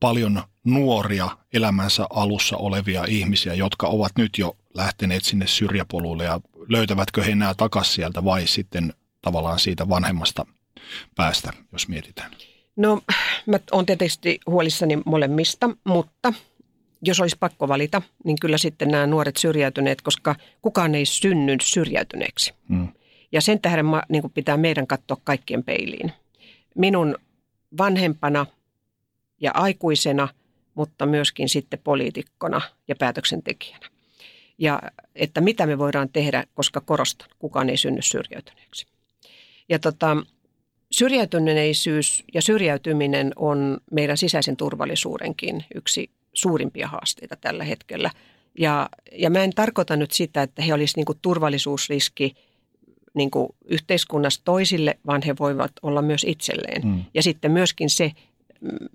[0.00, 7.22] paljon nuoria elämänsä alussa olevia ihmisiä, jotka ovat nyt jo lähteneet sinne syrjäpolulle ja löytävätkö
[7.22, 10.46] he enää takaisin sieltä vai sitten tavallaan siitä vanhemmasta
[11.16, 12.30] päästä, jos mietitään?
[12.76, 13.00] No
[13.46, 16.32] mä oon tietysti huolissani molemmista, mutta
[17.02, 22.54] jos olisi pakko valita, niin kyllä sitten nämä nuoret syrjäytyneet, koska kukaan ei synny syrjäytyneeksi.
[22.68, 22.88] Hmm.
[23.32, 26.12] Ja sen tähden mä, niin pitää meidän katsoa kaikkien peiliin.
[26.76, 27.18] Minun
[27.78, 28.46] vanhempana
[29.40, 30.28] ja aikuisena,
[30.74, 33.90] mutta myöskin sitten poliitikkona ja päätöksentekijänä
[34.60, 34.82] ja
[35.14, 38.86] että mitä me voidaan tehdä, koska korostan, kukaan ei synny syrjäytyneeksi.
[39.68, 40.16] Ja tota,
[40.90, 48.10] syrjäytyneisyys ja syrjäytyminen on meidän sisäisen turvallisuudenkin yksi suurimpia haasteita tällä hetkellä.
[48.58, 52.34] Ja, ja mä en tarkoita nyt sitä, että he olisivat niin turvallisuusriski
[53.14, 53.30] niin
[53.64, 56.82] yhteiskunnassa toisille, vaan he voivat olla myös itselleen.
[56.84, 57.04] Mm.
[57.14, 58.12] Ja sitten myöskin se,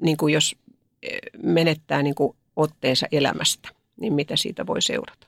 [0.02, 0.56] niin kuin jos
[1.04, 3.70] eh, menettää niin kuin otteensa elämästä,
[4.02, 5.28] niin mitä siitä voi seurata.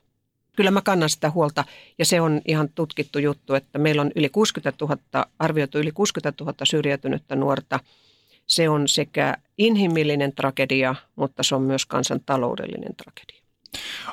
[0.56, 1.64] Kyllä mä kannan sitä huolta
[1.98, 6.44] ja se on ihan tutkittu juttu, että meillä on yli 60 000, arvioitu yli 60
[6.44, 7.80] 000 syrjäytynyttä nuorta.
[8.46, 13.42] Se on sekä inhimillinen tragedia, mutta se on myös kansantaloudellinen tragedia.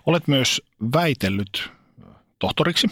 [0.05, 0.61] Olet myös
[0.93, 1.69] väitellyt
[2.39, 2.87] tohtoriksi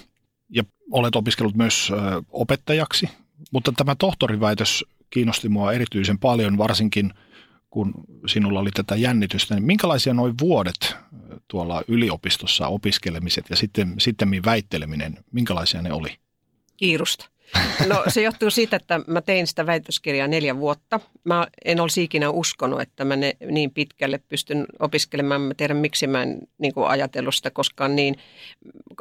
[0.49, 1.91] ja olet opiskellut myös
[2.31, 3.09] opettajaksi,
[3.51, 7.13] mutta tämä tohtoriväitös kiinnosti mua erityisen paljon, varsinkin
[7.69, 7.93] kun
[8.27, 10.95] sinulla oli tätä jännitystä, niin minkälaisia noin vuodet
[11.47, 16.17] tuolla yliopistossa opiskelemiset ja sitten, sitten väitteleminen, minkälaisia ne oli?
[16.77, 17.29] Kiirusta.
[17.87, 20.99] No se johtuu siitä, että mä tein sitä väitöskirjaa neljä vuotta.
[21.23, 25.41] Mä en olisi ikinä uskonut, että mä ne, niin pitkälle pystyn opiskelemaan.
[25.41, 28.15] Mä tiedän, miksi mä en niin kuin ajatellut sitä koskaan niin.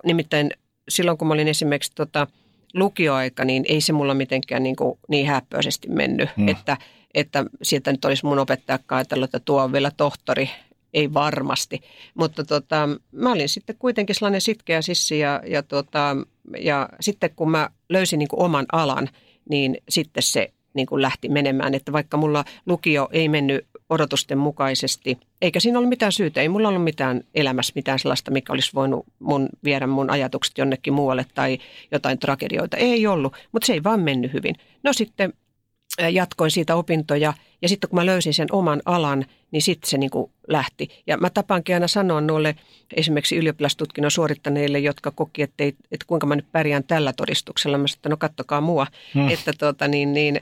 [0.04, 0.50] Nimittäin
[0.88, 2.26] silloin, kun mä olin esimerkiksi tota,
[2.74, 6.48] lukioaika, niin ei se mulla mitenkään niin, kuin, niin häppöisesti mennyt, hmm.
[6.48, 6.76] että,
[7.14, 10.50] että sieltä nyt olisi mun opettaja ajatellut, että tuo on vielä tohtori,
[10.94, 11.80] ei varmasti.
[12.14, 16.16] Mutta tota, mä olin sitten kuitenkin sellainen sitkeä sissi ja, ja, tota,
[16.58, 19.08] ja sitten kun mä löysin niin kuin oman alan,
[19.50, 21.74] niin sitten se niin kuin lähti menemään.
[21.74, 26.68] Että vaikka mulla lukio ei mennyt odotusten mukaisesti, eikä siinä ollut mitään syytä, ei mulla
[26.68, 31.58] ollut mitään elämässä mitään sellaista, mikä olisi voinut mun, viedä mun ajatukset jonnekin muualle tai
[31.90, 32.76] jotain tragedioita.
[32.76, 34.54] Ei ollut, mutta se ei vaan mennyt hyvin.
[34.82, 35.32] No sitten
[36.10, 40.10] jatkoin siitä opintoja ja sitten kun mä löysin sen oman alan, niin sitten se niin
[40.48, 40.88] lähti.
[41.06, 42.56] Ja mä tapaankin aina sanoa noille
[42.96, 47.78] esimerkiksi ylioppilastutkinnon suorittaneille, jotka koki, että, ei, että kuinka mä nyt pärjään tällä todistuksella.
[47.78, 49.28] Mä sanoin, että no kattokaa mua, hmm.
[49.28, 50.40] että, tuota, niin, niin,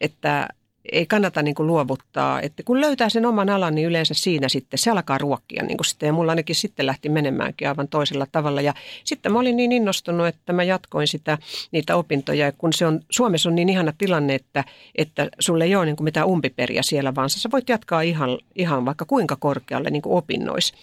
[0.00, 0.48] että
[0.92, 2.40] ei kannata niin kuin luovuttaa.
[2.40, 5.86] Että kun löytää sen oman alan, niin yleensä siinä sitten se alkaa ruokkia niin kuin
[5.86, 6.06] sitten.
[6.06, 8.60] Ja mulla ainakin sitten lähti menemäänkin aivan toisella tavalla.
[8.60, 11.38] Ja sitten mä olin niin innostunut, että mä jatkoin sitä,
[11.72, 12.46] niitä opintoja.
[12.46, 15.96] Ja kun se on, Suomessa on niin ihana tilanne, että, että sulle ei ole niin
[15.96, 20.16] kuin mitään umpiperiä siellä, vaan sä voit jatkaa ihan, ihan vaikka kuinka korkealle niin kuin
[20.16, 20.74] opinnoissa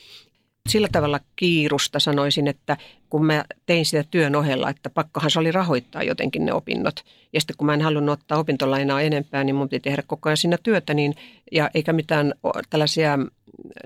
[0.69, 2.77] sillä tavalla kiirusta sanoisin, että
[3.09, 7.05] kun mä tein sitä työn ohella, että pakkohan se oli rahoittaa jotenkin ne opinnot.
[7.33, 10.37] Ja sitten kun mä en halunnut ottaa opintolainaa enempää, niin mun piti tehdä koko ajan
[10.37, 11.15] siinä työtä, niin,
[11.51, 12.33] ja eikä mitään
[12.69, 13.19] tällaisia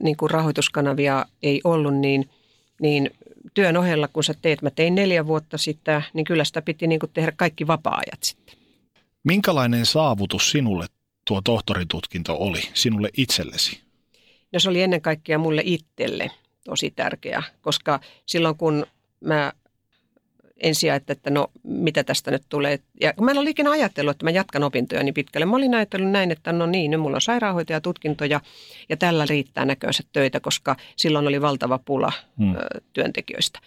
[0.02, 2.30] niin kuin rahoituskanavia ei ollut, niin,
[2.82, 3.12] niin
[3.54, 7.00] työn ohella, kun sä teet, mä tein neljä vuotta sitä, niin kyllä sitä piti niin
[7.00, 8.56] kuin tehdä kaikki vapaa-ajat sitten.
[9.24, 10.86] Minkälainen saavutus sinulle
[11.28, 13.80] tuo tohtoritutkinto oli, sinulle itsellesi?
[14.54, 16.32] No se oli ennen kaikkea mulle itselle–
[16.66, 18.86] tosi tärkeä, koska silloin kun
[19.22, 19.54] mä
[20.58, 22.80] ensin ajattelin, että no mitä tästä nyt tulee.
[23.02, 25.46] Ja mä en ole ikinä ajatellut, että mä jatkan opintoja niin pitkälle.
[25.46, 28.42] Mä olin ajatellut näin, että no niin, nyt mulla on sairaanhoitajatutkintoja
[28.90, 32.56] ja tällä riittää näkönsä töitä, koska silloin oli valtava pula hmm.
[32.94, 33.60] työntekijöistä.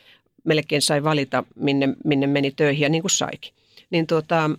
[0.44, 3.54] Melkein sai valita, minne, minne meni töihin ja niin kuin saikin.
[3.90, 4.50] Niin tuota,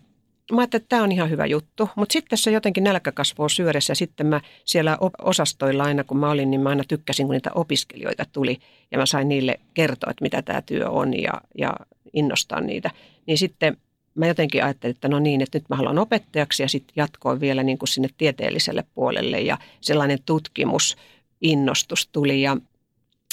[0.52, 3.92] mä ajattelin, että tämä on ihan hyvä juttu, mutta sitten se jotenkin nälkä kasvoi syödessä
[3.92, 7.52] ja sitten mä siellä osastoilla aina kun mä olin, niin mä aina tykkäsin, kun niitä
[7.56, 8.58] opiskelijoita tuli
[8.92, 11.74] ja mä sain niille kertoa, että mitä tämä työ on ja, ja
[12.14, 12.92] innostaa niitä.
[13.26, 13.78] Niin sitten
[14.16, 17.64] mä jotenkin ajattelin, että no niin, että nyt mä haluan opettajaksi ja sitten jatkoin vielä
[17.64, 20.98] niin kuin sinne tieteelliselle puolelle ja sellainen tutkimus,
[21.42, 22.58] innostus tuli ja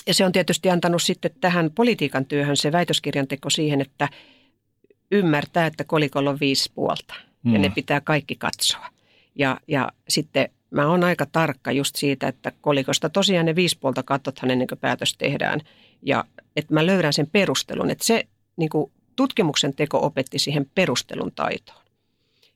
[0.07, 4.09] ja se on tietysti antanut sitten tähän politiikan työhön se väitöskirjan teko siihen, että
[5.11, 7.53] ymmärtää, että kolikolla on viisi puolta mm.
[7.53, 7.75] ja ne mm.
[7.75, 8.87] pitää kaikki katsoa.
[9.35, 14.03] Ja, ja sitten mä oon aika tarkka just siitä, että kolikosta tosiaan ne viisi puolta
[14.03, 15.61] katsothan ennen kuin päätös tehdään.
[16.03, 16.25] Ja
[16.57, 21.83] että mä löydän sen perustelun, että se niin kuin tutkimuksen teko opetti siihen perustelun taitoon.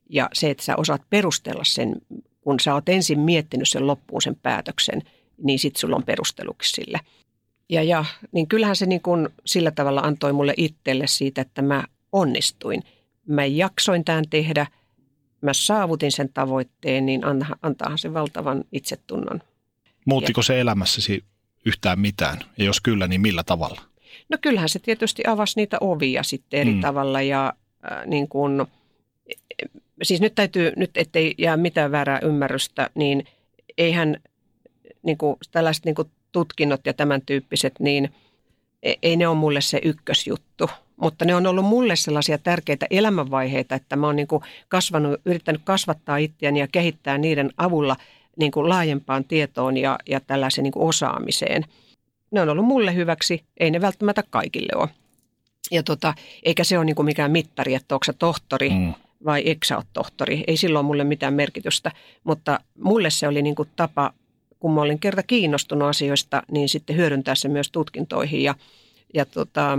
[0.09, 1.97] Ja se, että sä osaat perustella sen,
[2.41, 5.03] kun sä oot ensin miettinyt sen loppuun sen päätöksen,
[5.43, 7.01] niin sit sulla on perusteluksi sille.
[7.69, 11.85] Ja, ja niin kyllähän se niin kuin sillä tavalla antoi mulle itselle siitä, että mä
[12.13, 12.83] onnistuin.
[13.27, 14.67] Mä jaksoin tämän tehdä,
[15.41, 17.21] mä saavutin sen tavoitteen, niin
[17.63, 19.43] antaahan se valtavan itsetunnon.
[20.07, 21.25] Muuttiko se elämässäsi
[21.67, 22.39] yhtään mitään?
[22.59, 23.81] Ja jos kyllä, niin millä tavalla?
[24.29, 26.81] No kyllähän se tietysti avasi niitä ovia sitten eri mm.
[26.81, 27.53] tavalla ja
[27.93, 28.67] äh, niin kuin,
[30.03, 33.27] siis nyt täytyy, nyt ettei jää mitään väärää ymmärrystä, niin
[33.79, 34.17] eihän
[35.03, 38.11] niin kuin, tällaiset niin kuin tutkinnot ja tämän tyyppiset, niin
[38.83, 43.75] e-, ei ne ole mulle se ykkösjuttu mutta ne on ollut mulle sellaisia tärkeitä elämänvaiheita,
[43.75, 47.97] että mä oon niin kuin kasvanut, yrittänyt kasvattaa itseäni ja kehittää niiden avulla
[48.37, 51.65] niin kuin laajempaan tietoon ja, ja tällaiseen niin kuin osaamiseen.
[52.31, 54.89] Ne on ollut mulle hyväksi, ei ne välttämättä kaikille ole.
[55.71, 58.95] Ja tota, eikä se ole niin kuin mikään mittari, että onko se tohtori, mm.
[59.25, 60.45] vai eikö sä tohtori.
[60.47, 61.93] Ei silloin mulle mitään merkitystä,
[62.25, 64.13] mutta mulle se oli niin kuin tapa,
[64.61, 68.55] kun mä olin kerta kiinnostunut asioista, niin sitten hyödyntää se myös tutkintoihin ja,
[69.15, 69.79] ja tota,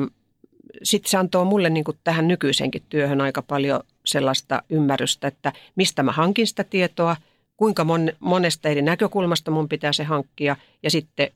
[0.83, 6.03] sitten se antoi mulle niin kuin tähän nykyisenkin työhön aika paljon sellaista ymmärrystä, että mistä
[6.03, 7.15] mä hankin sitä tietoa,
[7.57, 11.31] kuinka mon, monesta eri näkökulmasta mun pitää se hankkia ja sitten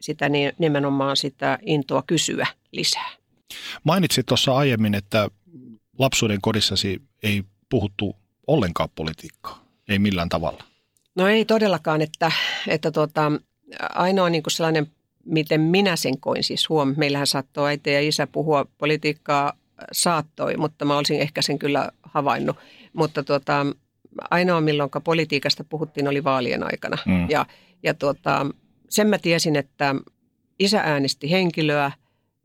[0.00, 3.10] sitä nimenomaan sitä intoa kysyä lisää.
[3.84, 5.30] Mainitsit tuossa aiemmin, että
[5.98, 10.64] lapsuuden kodissasi ei puhuttu ollenkaan politiikkaa, ei millään tavalla.
[11.14, 12.32] No ei todellakaan, että,
[12.68, 13.32] että tuota,
[13.94, 14.86] ainoa niin kuin sellainen,
[15.26, 19.52] miten minä sen koin siis huom, meillähän saattoi äiti ja isä puhua politiikkaa
[19.92, 22.56] saattoi, mutta mä olisin ehkä sen kyllä havainnut.
[22.92, 23.66] Mutta tuota,
[24.30, 26.98] ainoa milloin politiikasta puhuttiin oli vaalien aikana.
[27.06, 27.30] Mm.
[27.30, 27.46] Ja,
[27.82, 28.46] ja tuota,
[28.88, 29.94] sen mä tiesin, että
[30.58, 31.92] isä äänesti henkilöä,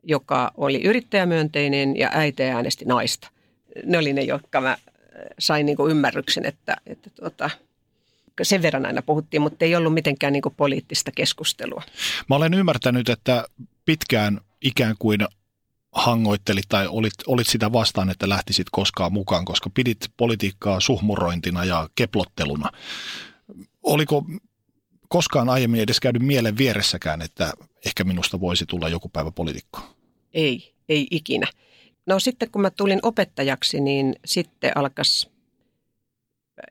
[0.02, 3.30] joka oli yrittäjämyönteinen ja äiti äänesti naista.
[3.84, 4.76] Ne oli ne, jotka mä
[5.38, 7.50] sain niin ymmärryksen, että, että tuota,
[8.42, 11.82] sen verran aina puhuttiin, mutta ei ollut mitenkään niin poliittista keskustelua.
[12.28, 13.44] Mä olen ymmärtänyt, että
[13.84, 15.20] pitkään ikään kuin
[15.92, 21.88] hangoittelit tai olit, olit sitä vastaan, että lähtisit koskaan mukaan, koska pidit politiikkaa suhmurointina ja
[21.94, 22.70] keplotteluna.
[23.82, 24.24] Oliko
[25.08, 27.52] koskaan aiemmin edes käynyt mielen vieressäkään, että
[27.86, 29.80] ehkä minusta voisi tulla joku päivä poliitikko?
[30.34, 31.46] Ei, ei ikinä.
[32.06, 35.30] No sitten kun mä tulin opettajaksi, niin sitten alkas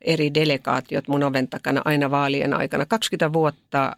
[0.02, 2.86] eri delegaatiot mun oven takana aina vaalien aikana.
[2.86, 3.96] 20 vuotta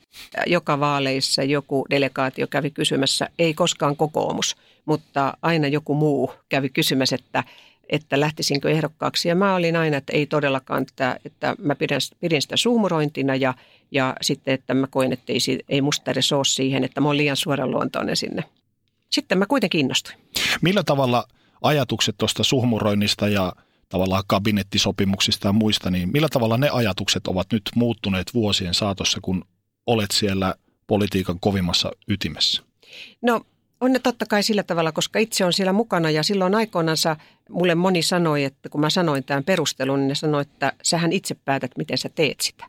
[0.48, 7.16] joka vaaleissa joku delegaatio kävi kysymässä, ei koskaan kokoomus, mutta aina joku muu kävi kysymässä,
[7.16, 7.44] että,
[7.90, 9.30] että lähtisinkö ehdokkaaksi.
[9.30, 13.54] Ja mä olin aina, että ei todellakaan, että, että mä pidän, pidin sitä suumurointina ja,
[13.92, 17.18] ja sitten, että mä koin, että ei, ei musta edes ole siihen, että mä oon
[17.18, 18.44] liian suoraluontoinen sinne.
[19.10, 20.18] Sitten mä kuitenkin innostuin.
[20.62, 21.28] Millä tavalla
[21.62, 23.54] ajatukset tuosta suhmuroinnista ja
[23.94, 29.46] tavallaan kabinettisopimuksista ja muista, niin millä tavalla ne ajatukset ovat nyt muuttuneet vuosien saatossa, kun
[29.88, 30.56] olet siellä
[30.88, 32.64] politiikan kovimmassa ytimessä?
[33.22, 33.42] No
[33.82, 37.16] on ne totta kai sillä tavalla, koska itse on siellä mukana ja silloin aikoinansa
[37.50, 41.36] mulle moni sanoi, että kun mä sanoin tämän perustelun, niin ne sanoi, että sähän itse
[41.36, 42.66] päätät, miten sä teet sitä.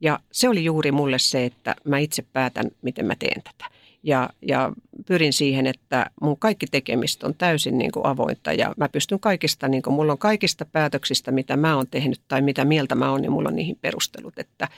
[0.00, 4.30] Ja se oli juuri mulle se, että mä itse päätän, miten mä teen tätä ja,
[4.42, 4.72] ja
[5.06, 9.68] pyrin siihen, että mun kaikki tekemistä on täysin niin kuin avointa ja mä pystyn kaikista,
[9.68, 13.22] niin kuin mulla on kaikista päätöksistä, mitä mä oon tehnyt tai mitä mieltä mä oon,
[13.22, 14.38] niin mulla on niihin perustelut.
[14.38, 14.68] Että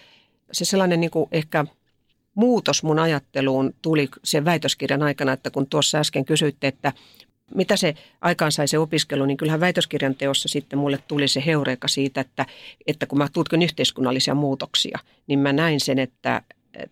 [0.52, 1.64] se sellainen niin kuin ehkä
[2.34, 6.92] muutos mun ajatteluun tuli sen väitöskirjan aikana, että kun tuossa äsken kysyitte, että
[7.54, 11.88] mitä se aikaan sai se opiskelu, niin kyllähän väitöskirjan teossa sitten mulle tuli se heureika
[11.88, 12.46] siitä, että,
[12.86, 16.42] että kun mä tutkin yhteiskunnallisia muutoksia, niin mä näin sen, että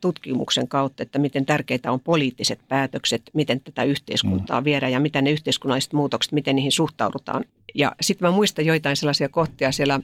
[0.00, 4.64] tutkimuksen kautta, että miten tärkeitä on poliittiset päätökset, miten tätä yhteiskuntaa mm.
[4.64, 7.44] viedään ja mitä ne yhteiskunnalliset muutokset, miten niihin suhtaudutaan.
[7.74, 10.00] Ja sitten mä muistan joitain sellaisia kohtia siellä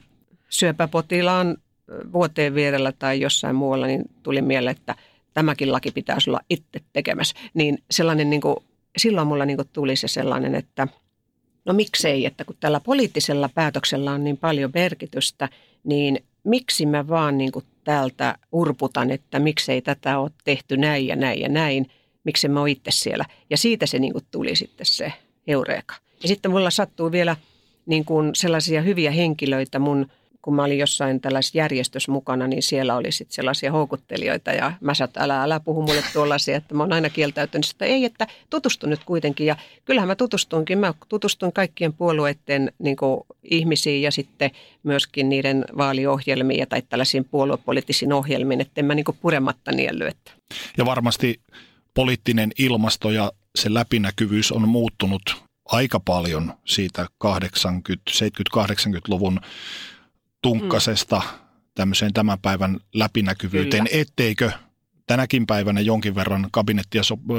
[0.49, 1.57] syöpäpotilaan
[2.13, 4.95] vuoteen vierellä tai jossain muualla, niin tuli mieleen, että
[5.33, 7.35] tämäkin laki pitäisi olla itse tekemässä.
[7.53, 8.55] Niin sellainen, niin kuin,
[8.97, 10.87] silloin mulla niin kuin tuli se sellainen, että
[11.65, 15.49] no miksei, että kun tällä poliittisella päätöksellä on niin paljon merkitystä,
[15.83, 21.15] niin miksi mä vaan niin kuin täältä urputan, että miksei tätä ole tehty näin ja
[21.15, 21.87] näin ja näin,
[22.23, 23.25] miksi mä oon itse siellä.
[23.49, 25.13] Ja siitä se niin kuin tuli sitten se
[25.47, 25.95] heureeka.
[26.21, 27.35] Ja sitten mulla sattuu vielä
[27.85, 30.07] niin kuin sellaisia hyviä henkilöitä mun
[30.45, 34.93] kun mä olin jossain tällaisessa järjestössä mukana, niin siellä oli sitten sellaisia houkuttelijoita ja mä
[34.93, 38.87] sanoin, älä, älä puhu mulle tuollaisia, että mä oon aina kieltäytynyt, että ei, että tutustu
[38.87, 39.47] nyt kuitenkin.
[39.47, 39.55] Ja
[39.85, 42.97] kyllähän mä tutustuinkin, mä tutustuin kaikkien puolueiden niin
[43.43, 44.51] ihmisiin ja sitten
[44.83, 50.07] myöskin niiden vaaliohjelmiin tai tällaisiin puoluepoliittisiin ohjelmiin, että en mä niin purematta nielly.
[50.07, 50.31] Että.
[50.77, 51.41] Ja varmasti
[51.93, 58.11] poliittinen ilmasto ja se läpinäkyvyys on muuttunut aika paljon siitä 80,
[58.57, 59.39] 70-80-luvun
[60.45, 61.39] tunkkasesta mm.
[61.75, 64.01] tämmöiseen tämän päivän läpinäkyvyyteen, Kyllä.
[64.01, 64.51] etteikö
[65.07, 66.49] tänäkin päivänä jonkin verran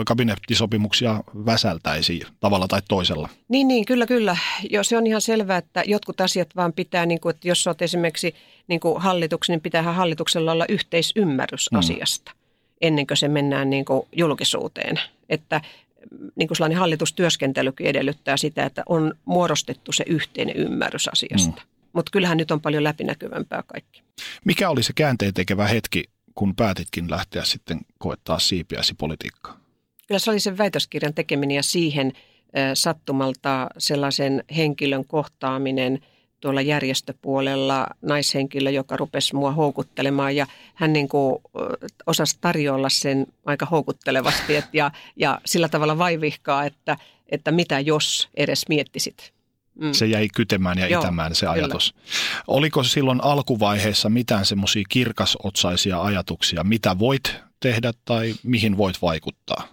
[0.06, 3.28] kabinettisopimuksia väsältäisi tavalla tai toisella.
[3.48, 4.36] Niin, niin kyllä, kyllä.
[4.70, 7.82] Jo, se on ihan selvää, että jotkut asiat vaan pitää, niin kuin, että jos olet
[7.82, 8.34] esimerkiksi
[8.68, 11.78] niin kuin hallituksen, niin pitäähän hallituksella olla yhteisymmärrys mm.
[11.78, 12.32] asiasta
[12.80, 15.00] ennen kuin se mennään niin kuin julkisuuteen.
[15.28, 15.60] Että
[16.36, 21.62] niin kuin sellainen hallitustyöskentelykin edellyttää sitä, että on muodostettu se yhteinen ymmärrys asiasta.
[21.62, 21.75] Mm.
[21.96, 24.02] Mutta kyllähän nyt on paljon läpinäkyvämpää kaikki.
[24.44, 29.58] Mikä oli se käänteen tekevä hetki, kun päätitkin lähteä sitten koettaa siipiäsi politiikkaan?
[30.08, 32.12] Kyllä se oli sen väitöskirjan tekeminen ja siihen
[32.74, 35.98] sattumalta sellaisen henkilön kohtaaminen
[36.40, 41.42] tuolla järjestöpuolella, naishenkilö, joka rupesi mua houkuttelemaan ja hän niin kuin
[42.06, 46.96] osasi tarjolla sen aika houkuttelevasti et ja, ja sillä tavalla vaivihkaa, että,
[47.28, 49.35] että mitä jos edes miettisit
[49.80, 49.92] Mm.
[49.92, 51.92] Se jäi kytemään ja Joo, itämään se ajatus.
[51.92, 52.42] Kyllä.
[52.46, 59.68] Oliko silloin alkuvaiheessa mitään semmoisia kirkasotsaisia ajatuksia, mitä voit tehdä tai mihin voit vaikuttaa?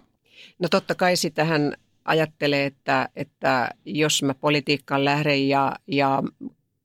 [0.58, 1.72] No totta kai sitähän
[2.04, 6.22] ajattelee, että, että jos mä politiikkaan lähden ja, ja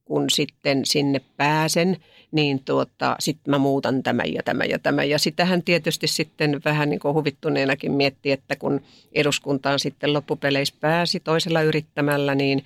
[0.05, 1.97] kun sitten sinne pääsen,
[2.32, 5.09] niin tuota, sitten mä muutan tämän ja tämän ja tämän.
[5.09, 8.82] Ja sitähän tietysti sitten vähän niin kuin huvittuneenakin miettii, että kun
[9.13, 12.65] eduskuntaan sitten loppupeleissä pääsi toisella yrittämällä, niin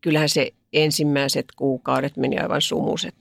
[0.00, 3.14] kyllähän se ensimmäiset kuukaudet meni aivan sumuset.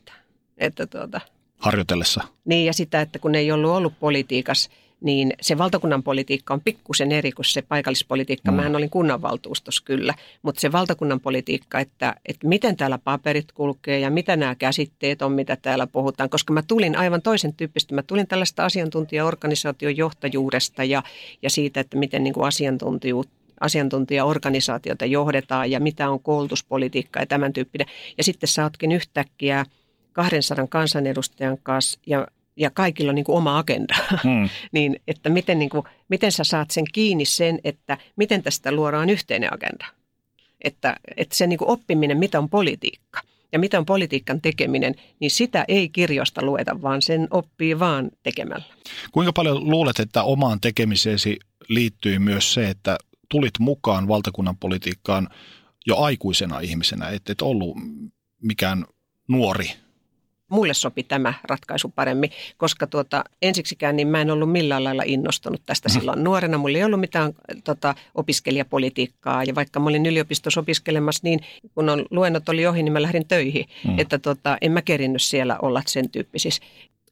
[0.57, 1.21] Että tuota,
[1.59, 2.23] Harjoitellessa.
[2.45, 4.69] Niin ja sitä, että kun ei ollut ollut politiikassa,
[5.01, 8.51] niin se valtakunnan politiikka on pikkusen eri kuin se paikallispolitiikka.
[8.51, 8.55] Mm.
[8.55, 14.09] Mähän olin kunnanvaltuustossa kyllä, mutta se valtakunnan politiikka, että, että miten täällä paperit kulkee ja
[14.09, 16.29] mitä nämä käsitteet on, mitä täällä puhutaan.
[16.29, 17.95] Koska mä tulin aivan toisen tyyppistä.
[17.95, 21.03] Mä tulin tällaista asiantuntijaorganisaation johtajuudesta ja,
[21.41, 27.53] ja siitä, että miten niin kuin asiantuntijuutta asiantuntijaorganisaatiota johdetaan ja mitä on koulutuspolitiikka ja tämän
[27.53, 27.87] tyyppinen.
[28.17, 29.65] Ja sitten sä ootkin yhtäkkiä
[30.13, 32.27] 200 kansanedustajan kanssa ja
[32.59, 34.49] ja kaikilla on niin kuin oma agenda, hmm.
[34.71, 39.09] niin että miten, niin kuin, miten sä saat sen kiinni sen, että miten tästä luodaan
[39.09, 39.85] yhteinen agenda.
[40.61, 45.31] Että, että se niin kuin oppiminen, mitä on politiikka ja mitä on politiikan tekeminen, niin
[45.31, 48.65] sitä ei kirjoista lueta, vaan sen oppii vaan tekemällä.
[49.11, 52.97] Kuinka paljon luulet, että omaan tekemiseesi liittyy myös se, että
[53.29, 55.27] tulit mukaan valtakunnan politiikkaan
[55.85, 57.77] jo aikuisena ihmisenä, että et ollut
[58.41, 58.85] mikään
[59.27, 59.71] nuori
[60.49, 65.61] mulle sopi tämä ratkaisu paremmin, koska tuota, ensiksikään niin mä en ollut millään lailla innostunut
[65.65, 65.93] tästä mm.
[65.93, 66.57] silloin nuorena.
[66.57, 71.39] Mulla ei ollut mitään tota, opiskelijapolitiikkaa ja vaikka mä olin yliopistossa opiskelemassa, niin
[71.75, 73.65] kun on, luennot oli ohi, niin mä lähdin töihin.
[73.87, 73.99] Mm.
[73.99, 76.61] Että tota, en mä kerinnyt siellä olla sen tyyppisissä.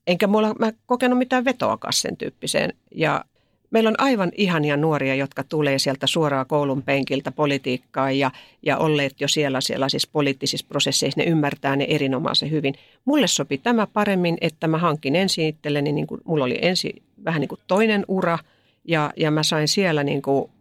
[0.07, 2.73] Enkä mulla, mä kokenut mitään vetoakaan sen tyyppiseen.
[2.95, 3.25] Ja
[3.71, 8.31] Meillä on aivan ihania nuoria, jotka tulee sieltä suoraan koulun penkiltä politiikkaan ja,
[8.65, 12.73] ja olleet jo siellä, siellä siis poliittisissa prosesseissa, ne ymmärtää ne erinomaisen hyvin.
[13.05, 17.41] Mulle sopi tämä paremmin, että mä hankin ensin itselleni, niin kuin, mulla oli ensin vähän
[17.41, 18.39] niin kuin toinen ura
[18.85, 20.51] ja, ja mä sain siellä niin kuin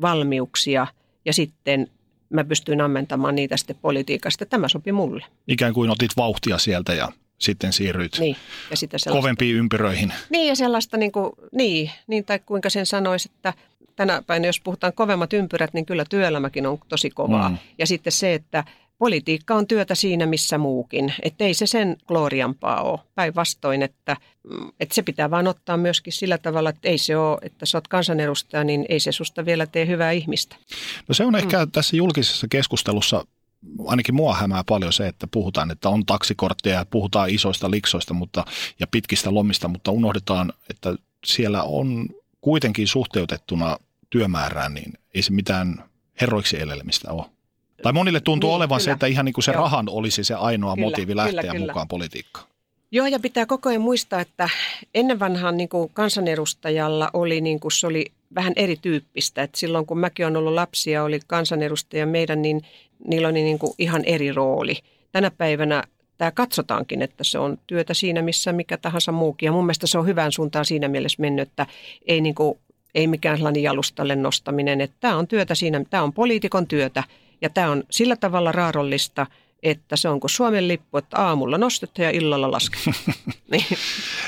[0.00, 0.86] valmiuksia
[1.24, 1.86] ja sitten
[2.30, 4.46] mä pystyin ammentamaan niitä sitten politiikasta.
[4.46, 5.24] Tämä sopi mulle.
[5.48, 7.08] Ikään kuin otit vauhtia sieltä ja
[7.38, 8.36] sitten siirryt niin,
[8.70, 10.12] ja sitä kovempiin ympyröihin.
[10.30, 13.54] Niin ja sellaista, niin, kuin, niin, niin tai kuinka sen sanoisi, että
[13.96, 17.48] tänä päivänä jos puhutaan kovemmat ympyrät, niin kyllä työelämäkin on tosi kovaa.
[17.48, 17.58] Mm.
[17.78, 18.64] Ja sitten se, että
[18.98, 21.14] politiikka on työtä siinä missä muukin.
[21.22, 22.98] Että ei se sen gloriampaa ole.
[23.14, 24.16] Päinvastoin, että,
[24.50, 27.78] mm, että se pitää vaan ottaa myöskin sillä tavalla, että ei se ole, että sä
[27.78, 30.56] oot kansanedustaja, niin ei se susta vielä tee hyvää ihmistä.
[31.08, 31.70] No se on ehkä mm.
[31.70, 33.24] tässä julkisessa keskustelussa
[33.86, 38.44] ainakin mua hämää paljon se, että puhutaan, että on taksikortteja ja puhutaan isoista liksoista mutta,
[38.80, 40.94] ja pitkistä lomista, mutta unohdetaan, että
[41.26, 42.08] siellä on
[42.40, 43.76] kuitenkin suhteutettuna
[44.10, 45.84] työmäärään, niin ei se mitään
[46.20, 47.24] herroiksi elelemistä ole.
[47.82, 48.84] Tai monille tuntuu niin, olevan kyllä.
[48.84, 49.62] se, että ihan niin kuin se Joo.
[49.62, 51.66] rahan olisi se ainoa kyllä, motiivi lähteä kyllä, kyllä.
[51.66, 52.46] mukaan politiikkaan.
[52.90, 54.48] Joo, ja pitää koko ajan muistaa, että
[54.94, 59.42] ennen vanhaan niin kuin kansanedustajalla oli, niin kuin se oli vähän erityyppistä.
[59.42, 62.62] että silloin kun mäkin olen ollut lapsi ja oli kansanedustaja meidän, niin
[63.06, 64.76] niillä oli niin kuin ihan eri rooli.
[65.12, 65.84] Tänä päivänä
[66.18, 69.46] tämä katsotaankin, että se on työtä siinä, missä mikä tahansa muukin.
[69.46, 71.66] Ja mun mielestä se on hyvään suuntaan siinä mielessä mennyt, että
[72.06, 72.58] ei, niin kuin,
[72.94, 74.80] ei mikään sellainen jalustalle nostaminen.
[74.80, 77.04] Että tämä on työtä siinä, tämä on poliitikon työtä
[77.40, 79.26] ja tämä on sillä tavalla raarollista,
[79.62, 82.96] että se on kuin Suomen lippu, että aamulla nostetta ja illalla lasketaan.
[83.52, 83.64] niin.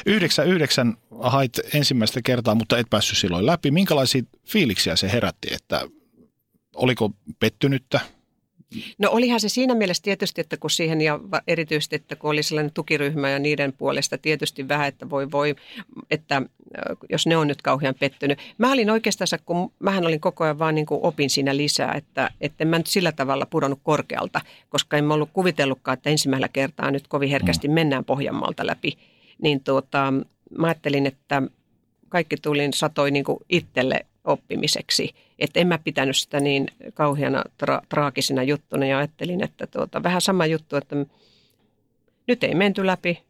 [0.07, 3.71] Yhdeksän, yhdeksän hait ensimmäistä kertaa, mutta et päässyt silloin läpi.
[3.71, 5.89] Minkälaisia fiiliksiä se herätti, että
[6.75, 7.11] oliko
[7.41, 8.01] pettynyttä?
[8.99, 12.73] No olihan se siinä mielessä tietysti, että kun siihen ja erityisesti, että kun oli sellainen
[12.73, 15.57] tukiryhmä ja niiden puolesta tietysti vähän, että voi voi,
[16.11, 16.43] että
[17.11, 18.39] jos ne on nyt kauhean pettynyt.
[18.59, 22.31] Mä olin oikeastaan, kun mähän olin koko ajan vaan niin kuin opin siinä lisää, että,
[22.41, 26.91] että mä nyt sillä tavalla pudonnut korkealta, koska en mä ollut kuvitellutkaan, että ensimmäisellä kertaa
[26.91, 27.75] nyt kovin herkästi mm.
[27.75, 28.99] mennään Pohjanmaalta läpi.
[29.43, 30.13] Niin tuota,
[30.59, 31.43] mä ajattelin, että
[32.09, 35.15] kaikki tulin satoi niin kuin itselle oppimiseksi.
[35.41, 40.21] Että en mä pitänyt sitä niin kauheana tra- traagisena juttuna ja ajattelin, että tuota, vähän
[40.21, 40.97] sama juttu, että
[42.27, 43.23] nyt ei menty läpi.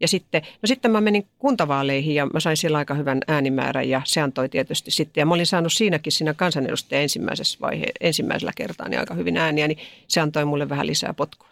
[0.00, 4.02] Ja sitten, no sitten mä menin kuntavaaleihin ja mä sain siellä aika hyvän äänimäärän ja
[4.04, 5.20] se antoi tietysti sitten.
[5.20, 9.68] Ja mä olin saanut siinäkin siinä kansanedustajan ensimmäisessä vaihe, ensimmäisellä kertaa niin aika hyvin ääniä,
[9.68, 11.48] niin se antoi mulle vähän lisää potkua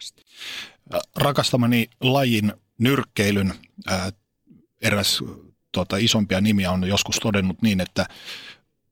[1.15, 3.53] Rakastamani lajin nyrkkeilyn
[3.87, 4.11] ää,
[4.81, 5.23] eräs
[5.71, 8.05] tuota, isompia nimiä on joskus todennut niin, että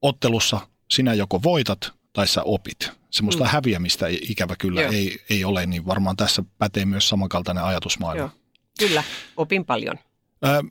[0.02, 0.60] ottelussa
[0.92, 2.92] sinä joko voitat tai sä opit.
[3.10, 3.50] Semmoista mm.
[3.50, 8.22] häviämistä ikävä kyllä ei, ei ole, niin varmaan tässä pätee myös samankaltainen ajatusmaailma.
[8.22, 8.30] Joo.
[8.80, 9.04] Kyllä,
[9.38, 9.96] opin paljon.
[10.42, 10.62] Ää,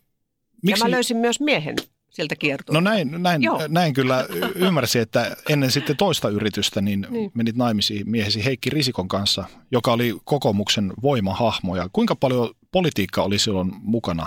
[0.62, 0.82] miksi...
[0.82, 1.76] Ja mä löysin myös miehen
[2.10, 2.74] sieltä kiertuu.
[2.74, 7.30] No näin, näin, näin kyllä ymmärsin, että ennen sitten toista yritystä niin, niin.
[7.34, 11.76] menit naimisiin miehesi Heikki Risikon kanssa, joka oli kokoomuksen voimahahmo.
[11.76, 14.26] Ja kuinka paljon politiikka oli silloin mukana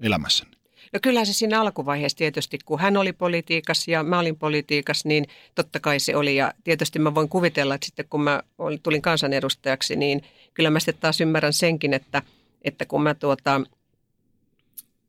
[0.00, 0.50] elämässäni?
[0.92, 5.24] No kyllä se siinä alkuvaiheessa tietysti, kun hän oli politiikas ja mä olin politiikas, niin
[5.54, 6.36] totta kai se oli.
[6.36, 8.42] Ja tietysti mä voin kuvitella, että sitten kun mä
[8.82, 10.22] tulin kansanedustajaksi, niin
[10.54, 12.22] kyllä mä sitten taas ymmärrän senkin, että,
[12.62, 13.60] että kun mä tuota,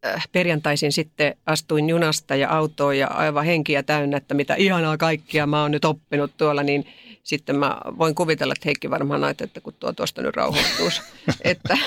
[0.05, 5.47] äh, perjantaisin sitten astuin junasta ja autoon ja aivan henkiä täynnä, että mitä ihanaa kaikkia
[5.47, 6.85] mä oon nyt oppinut tuolla, niin
[7.23, 11.01] sitten mä voin kuvitella, että Heikki varmaan näet, että kun tuo tuosta nyt rauhoittuisi,
[11.41, 11.77] että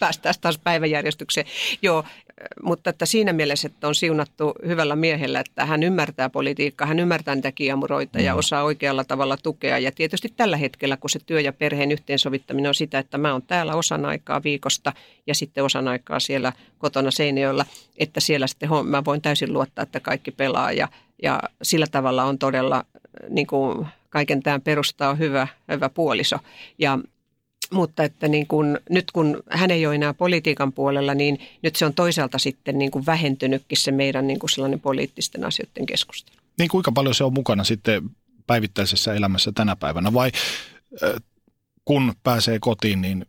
[0.00, 1.46] päästään taas päiväjärjestykseen.
[1.82, 2.04] Joo,
[2.62, 7.34] mutta että siinä mielessä, että on siunattu hyvällä miehellä, että hän ymmärtää politiikkaa, hän ymmärtää
[7.34, 8.38] niitä kiemuroita ja mm.
[8.38, 9.78] osaa oikealla tavalla tukea.
[9.78, 13.42] Ja tietysti tällä hetkellä, kun se työ ja perheen yhteensovittaminen on sitä, että mä oon
[13.42, 14.92] täällä osan aikaa viikosta
[15.26, 17.64] ja sitten osan aikaa siellä kotona Seinäjoella,
[17.96, 20.88] että siellä sitten mä voin täysin luottaa, että kaikki pelaa ja,
[21.22, 22.84] ja sillä tavalla on todella
[23.28, 26.38] niin kuin kaiken tämän perusta on hyvä, hyvä puoliso.
[26.78, 26.98] Ja
[27.72, 31.86] mutta että niin kun, nyt kun hän ei ole enää politiikan puolella, niin nyt se
[31.86, 36.36] on toisaalta sitten niin kuin vähentynytkin se meidän niin kuin sellainen poliittisten asioiden keskustelu.
[36.58, 38.10] Niin kuinka paljon se on mukana sitten
[38.46, 40.30] päivittäisessä elämässä tänä päivänä vai
[41.84, 43.26] kun pääsee kotiin, niin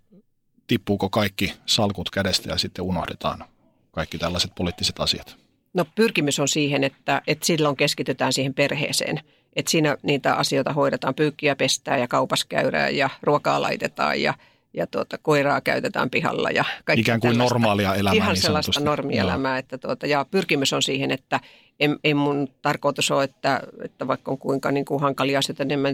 [0.67, 3.43] tippuuko kaikki salkut kädestä ja sitten unohdetaan
[3.91, 5.37] kaikki tällaiset poliittiset asiat?
[5.73, 9.19] No pyrkimys on siihen, että, että silloin keskitytään siihen perheeseen–
[9.55, 14.33] että siinä niitä asioita hoidetaan, pyykkiä pestään ja kaupas käydään ja ruokaa laitetaan ja,
[14.73, 16.49] ja tuota, koiraa käytetään pihalla.
[16.49, 19.57] Ja kaikki Ikään kuin normaalia elämää Ihan niin sellaista normielämää.
[19.57, 21.39] Että tuota, ja pyrkimys on siihen, että
[21.79, 25.79] en, en mun tarkoitus ole, että, että vaikka on kuinka niin kuin hankalia asioita, niin
[25.79, 25.93] mä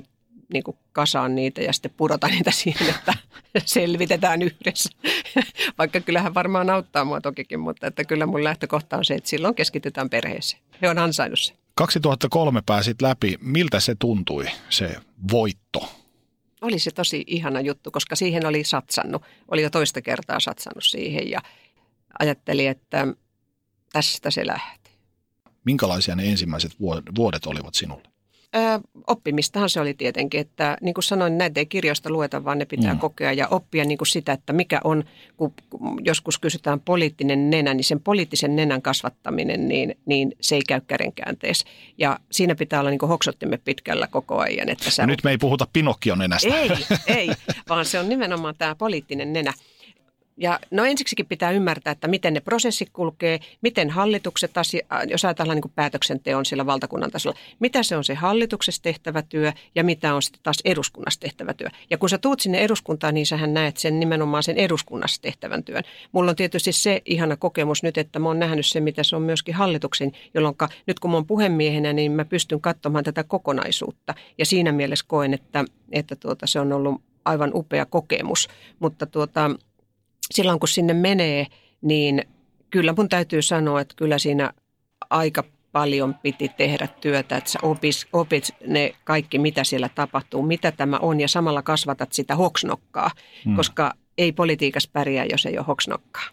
[0.54, 3.14] niin kuin kasaan niitä ja sitten pudota niitä siihen, että
[3.66, 4.90] selvitetään yhdessä.
[5.78, 9.56] Vaikka kyllähän varmaan auttaa mua tokikin, mutta että kyllä mun lähtökohta on se, että silloin
[9.56, 10.62] keskitytään perheeseen.
[10.82, 11.58] He on ansainnut sen.
[11.76, 13.38] 2003 pääsit läpi.
[13.42, 14.96] Miltä se tuntui, se
[15.32, 15.90] voitto?
[16.62, 19.24] Oli se tosi ihana juttu, koska siihen oli satsannut.
[19.48, 21.42] Oli jo toista kertaa satsannut siihen ja
[22.20, 23.08] ajatteli, että
[23.94, 24.92] tästä se lähti.
[25.66, 26.72] Minkälaisia ne ensimmäiset
[27.16, 28.15] vuodet olivat sinulle?
[28.56, 32.66] Ö, oppimistahan se oli tietenkin, että niin kuin sanoin, näitä ei kirjoista lueta, vaan ne
[32.66, 33.00] pitää mm.
[33.00, 35.04] kokea ja oppia niin kuin sitä, että mikä on,
[35.38, 35.54] kun
[36.04, 41.66] joskus kysytään poliittinen nenä, niin sen poliittisen nenän kasvattaminen, niin, niin se ei käy kädenkäänteessä.
[41.98, 44.70] Ja siinä pitää olla niin kuin hoksottimme pitkällä koko ajan.
[44.70, 45.06] Että sä...
[45.06, 46.56] Nyt me ei puhuta Pinokkion nenästä.
[46.56, 46.70] Ei,
[47.08, 47.30] ei,
[47.70, 49.54] vaan se on nimenomaan tämä poliittinen nenä.
[50.38, 55.56] Ja no ensiksikin pitää ymmärtää, että miten ne prosessit kulkee, miten hallitukset, asia, jos ajatellaan
[55.56, 60.22] niin päätöksenteon sillä valtakunnan tasolla, mitä se on se hallituksessa tehtävä työ ja mitä on
[60.22, 61.68] sitten taas eduskunnassa tehtävä työ.
[61.90, 65.84] Ja kun sä tuut sinne eduskuntaan, niin sähän näet sen nimenomaan sen eduskunnassa tehtävän työn.
[66.12, 69.22] Mulla on tietysti se ihana kokemus nyt, että mä oon nähnyt se, mitä se on
[69.22, 70.56] myöskin hallituksen, jolloin
[70.88, 74.14] nyt kun mä oon puhemiehenä, niin mä pystyn katsomaan tätä kokonaisuutta.
[74.38, 78.48] Ja siinä mielessä koen, että, että tuota, se on ollut aivan upea kokemus.
[78.80, 79.52] Mutta tuota,
[80.32, 81.48] silloin kun sinne menee,
[81.82, 82.24] niin
[82.70, 84.54] kyllä mun täytyy sanoa, että kyllä siinä
[85.10, 90.72] aika paljon piti tehdä työtä, että sä opis, opit ne kaikki, mitä siellä tapahtuu, mitä
[90.72, 93.12] tämä on ja samalla kasvatat sitä hoksnokkaa,
[93.46, 93.56] hmm.
[93.56, 96.24] koska ei politiikassa pärjää, jos ei ole hoksnokkaa.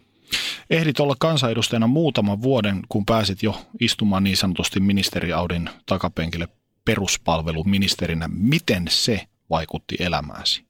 [0.70, 6.49] Ehdit olla kansanedustajana muutaman vuoden, kun pääsit jo istumaan niin sanotusti ministeriaudin takapenkille
[6.84, 8.28] peruspalveluministerinä.
[8.32, 10.64] Miten se vaikutti elämääsi?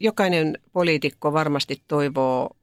[0.00, 2.56] Jokainen poliitikko varmasti toivoo,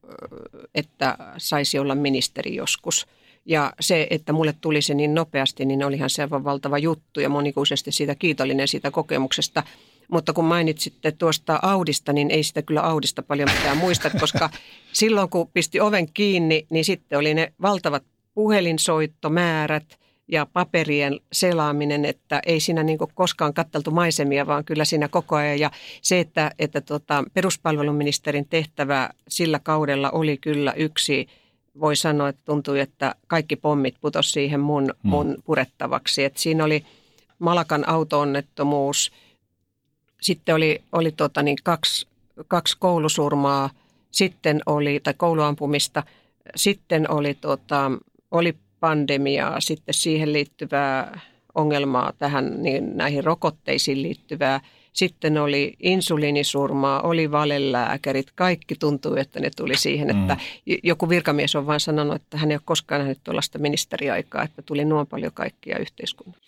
[0.76, 3.08] että saisi olla ministeri joskus.
[3.46, 7.30] Ja se, että mulle tuli se niin nopeasti, niin olihan se aivan valtava juttu ja
[7.30, 9.64] monikuisesti siitä kiitollinen siitä kokemuksesta.
[10.12, 14.50] Mutta kun mainitsitte tuosta Audista, niin ei sitä kyllä Audista paljon mitään muista, koska
[14.94, 18.04] silloin kun pisti oven kiinni, niin sitten oli ne valtavat
[18.34, 19.86] puhelinsoittomäärät–
[20.28, 25.60] ja paperien selaaminen, että ei siinä niin koskaan katteltu maisemia, vaan kyllä siinä koko ajan.
[25.60, 25.72] Ja
[26.02, 31.28] se, että, että tota, peruspalveluministerin tehtävä sillä kaudella oli kyllä yksi,
[31.80, 35.10] voi sanoa, että tuntui, että kaikki pommit putos siihen mun, mm.
[35.10, 36.24] mun purettavaksi.
[36.24, 36.86] Et siinä oli
[37.40, 39.12] Malakan autoonnettomuus,
[40.22, 42.08] sitten oli, oli tota niin kaksi,
[42.48, 43.70] kaksi koulusurmaa,
[44.12, 46.04] sitten oli, tai kouluampumista,
[46.56, 47.92] sitten oli, tota,
[48.32, 51.20] oli pandemiaa, sitten siihen liittyvää
[51.56, 54.62] ongelmaa tähän niin näihin rokotteisiin liittyvää.
[54.94, 60.22] Sitten oli insuliinisurmaa, oli valelääkärit, kaikki tuntui, että ne tuli siihen, mm.
[60.22, 60.38] että
[60.84, 64.86] joku virkamies on vain sanonut, että hän ei ole koskaan nähnyt tuollaista ministeriaikaa, että tuli
[64.86, 66.42] nuo paljon kaikkia yhteiskunnan.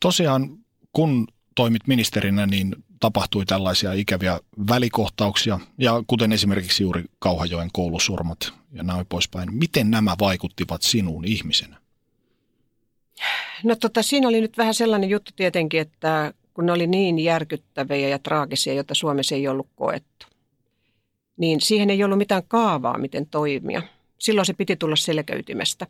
[0.00, 0.58] Tosiaan,
[0.92, 8.82] kun toimit ministerinä, niin tapahtui tällaisia ikäviä välikohtauksia, ja kuten esimerkiksi juuri Kauhajoen koulusurmat ja
[8.82, 9.54] näin poispäin.
[9.54, 11.76] Miten nämä vaikuttivat sinuun ihmisenä?
[13.64, 18.08] No tota, siinä oli nyt vähän sellainen juttu tietenkin, että kun ne oli niin järkyttäviä
[18.08, 20.26] ja traagisia, joita Suomessa ei ollut koettu,
[21.36, 23.82] niin siihen ei ollut mitään kaavaa, miten toimia.
[24.18, 25.86] Silloin se piti tulla selkäytimestä.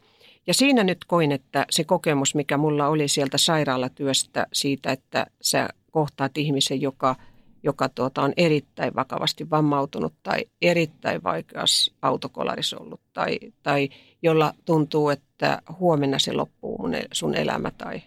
[0.47, 5.69] Ja siinä nyt koin, että se kokemus, mikä mulla oli sieltä sairaalatyöstä siitä, että sä
[5.97, 7.17] kohtaat ihmisen, joka,
[7.63, 13.89] joka tuota, on erittäin vakavasti vammautunut tai erittäin vaikeassa autokolarissa ollut tai, tai
[14.23, 18.03] jolla tuntuu, että huomenna se loppuu mun, sun elämä tai,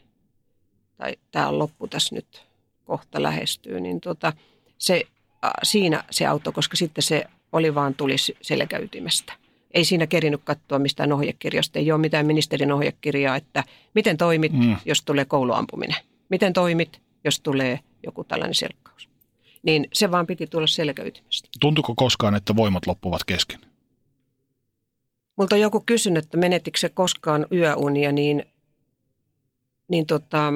[0.98, 2.46] tai tämä on loppu tässä nyt
[2.86, 4.34] kohta lähestyy, niin tuota,
[4.78, 5.04] se,
[5.64, 9.34] siinä se auto, koska sitten se oli vaan tulisi selkäytimestä
[9.72, 11.80] ei siinä kerinyt katsoa mistään ohjekirjasta.
[11.80, 13.64] Ei ole mitään ministerin ohjekirjaa, että
[13.94, 14.76] miten toimit, mm.
[14.86, 15.96] jos tulee kouluampuminen.
[16.30, 19.10] Miten toimit, jos tulee joku tällainen selkkaus.
[19.64, 21.50] Niin se vaan piti tulla selkäytimestä.
[21.60, 23.60] Tuntuko koskaan, että voimat loppuvat kesken?
[25.36, 28.46] Multa on joku kysynyt, että menetikö se koskaan yöunia, niin,
[29.88, 30.54] niin tota,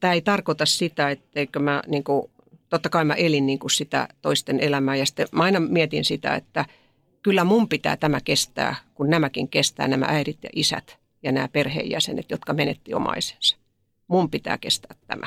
[0.00, 2.30] tämä ei tarkoita sitä, etteikö mä, niin kuin,
[2.68, 4.96] totta kai mä elin niin kuin sitä toisten elämää.
[4.96, 6.64] Ja sitten mä aina mietin sitä, että–
[7.22, 12.30] kyllä mun pitää tämä kestää, kun nämäkin kestää, nämä äidit ja isät ja nämä perheenjäsenet,
[12.30, 13.56] jotka menetti omaisensa.
[14.08, 15.26] Mun pitää kestää tämä,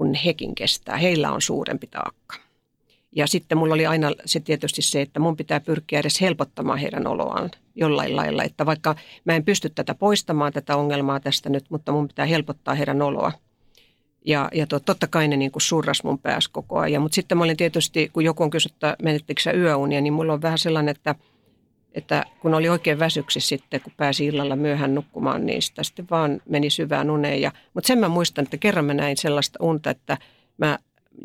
[0.00, 0.96] kun hekin kestää.
[0.96, 2.36] Heillä on suurempi taakka.
[3.12, 7.06] Ja sitten mulla oli aina se tietysti se, että mun pitää pyrkiä edes helpottamaan heidän
[7.06, 8.44] oloaan jollain lailla.
[8.44, 8.94] Että vaikka
[9.24, 13.32] mä en pysty tätä poistamaan, tätä ongelmaa tästä nyt, mutta mun pitää helpottaa heidän oloa.
[14.24, 17.02] Ja, ja to, totta kai ne niin kuin surras mun päässä koko ajan.
[17.02, 20.32] Mutta sitten mä olin tietysti, kun joku on kysynyt, että menettekö sä yöunia, niin mulla
[20.32, 21.14] on vähän sellainen, että,
[21.92, 26.42] että kun oli oikein väsyksi sitten, kun pääsi illalla myöhään nukkumaan, niin sitä sitten vaan
[26.48, 27.40] meni syvään uneen.
[27.40, 30.18] Ja, mutta sen mä muistan, että kerran mä näin sellaista unta, että
[30.58, 30.78] mä,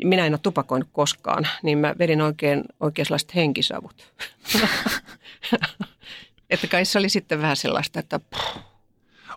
[0.04, 4.12] minä en ole tupakoinut koskaan, niin mä vedin oikein, oikein sellaiset henkisavut.
[6.50, 8.20] että kai se oli sitten vähän sellaista, että...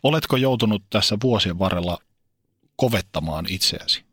[0.04, 1.98] Oletko joutunut tässä vuosien varrella
[2.76, 4.04] kovettamaan itseäsi?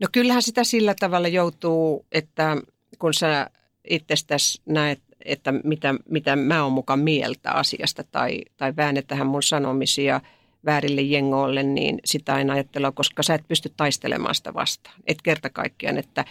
[0.00, 2.56] No kyllähän sitä sillä tavalla joutuu, että
[2.98, 3.50] kun sä
[3.88, 10.20] itsestäsi näet, että mitä, mitä mä oon mukaan mieltä asiasta tai, tai väännetähän mun sanomisia
[10.64, 14.96] väärille jengoille, niin sitä aina ajattelua, koska sä et pysty taistelemaan sitä vastaan.
[15.06, 16.24] Et kerta kaikkiaan, että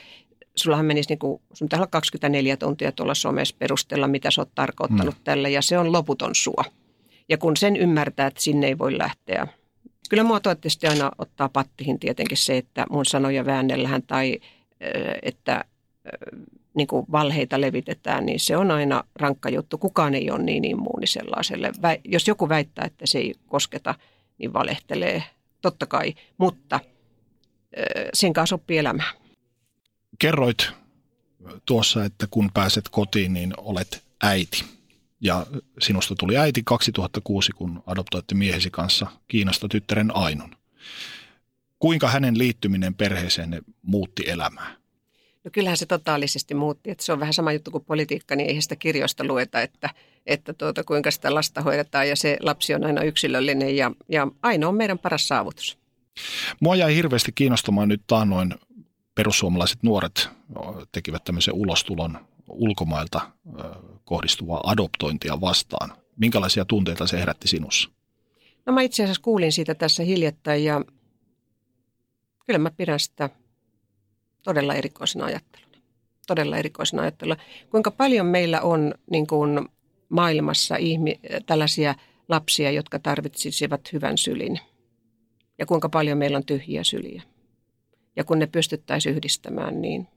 [0.56, 4.56] sullahan menisi niin kuin, sun pitää olla 24 tuntia tuolla somessa perustella, mitä sä oot
[4.56, 5.24] tarkoittanut mm.
[5.24, 6.64] tälle ja se on loputon sua.
[7.30, 9.48] Ja kun sen ymmärtää, että sinne ei voi lähteä
[10.12, 14.39] Kyllä mua toivottavasti aina ottaa pattihin tietenkin se, että mun sanoja väännellään tai
[15.24, 15.66] että
[16.74, 19.78] niin kuin valheita levitetään, niin se on aina rankka juttu.
[19.78, 21.72] Kukaan ei ole niin immuuni sellaiselle.
[22.05, 23.95] Jos joku väittää, että se ei kosketa,
[24.38, 25.24] niin valehtelee.
[25.61, 26.80] Totta kai, mutta
[28.13, 29.15] sen kanssa oppii elämään.
[30.19, 30.69] Kerroit
[31.65, 34.65] tuossa, että kun pääset kotiin, niin olet äiti
[35.22, 35.45] ja
[35.80, 40.55] sinusta tuli äiti 2006, kun adoptoitte miehesi kanssa Kiinasta tyttären Ainun.
[41.80, 44.81] Kuinka hänen liittyminen perheeseen muutti elämää?
[45.44, 46.92] No kyllähän se totaalisesti muutti.
[46.92, 49.89] Että se on vähän sama juttu kuin politiikka, niin ei sitä kirjoista lueta, että,
[50.26, 54.68] että tuota, kuinka sitä lasta hoidetaan ja se lapsi on aina yksilöllinen ja, ja aina
[54.68, 55.78] on meidän paras saavutus.
[56.60, 58.56] Mua jäi hirveästi kiinnostamaan nyt taannoin
[59.16, 60.30] perussuomalaiset nuoret
[60.92, 62.18] tekivät tämmöisen ulostulon
[62.50, 63.32] ulkomailta
[64.06, 65.94] kohdistuvaa adoptointia vastaan.
[66.18, 67.89] Minkälaisia tunteita se herätti sinussa?
[68.66, 70.82] No mä itse asiassa kuulin siitä tässä hiljattain ja
[72.46, 73.30] kyllä mä pidän sitä
[74.44, 75.78] todella erikoisena ajatteluna.
[76.28, 77.42] Todella erikoisena ajatteluna.
[77.70, 79.70] Kuinka paljon meillä on niin kuin
[80.10, 81.96] maailmassa ihmi, tällaisia
[82.30, 84.60] lapsia, jotka tarvitsisivat hyvän sylin.
[85.60, 87.22] Ja kuinka paljon meillä on tyhjiä syliä.
[88.16, 90.08] Ja kun ne pystyttäisiin yhdistämään, niin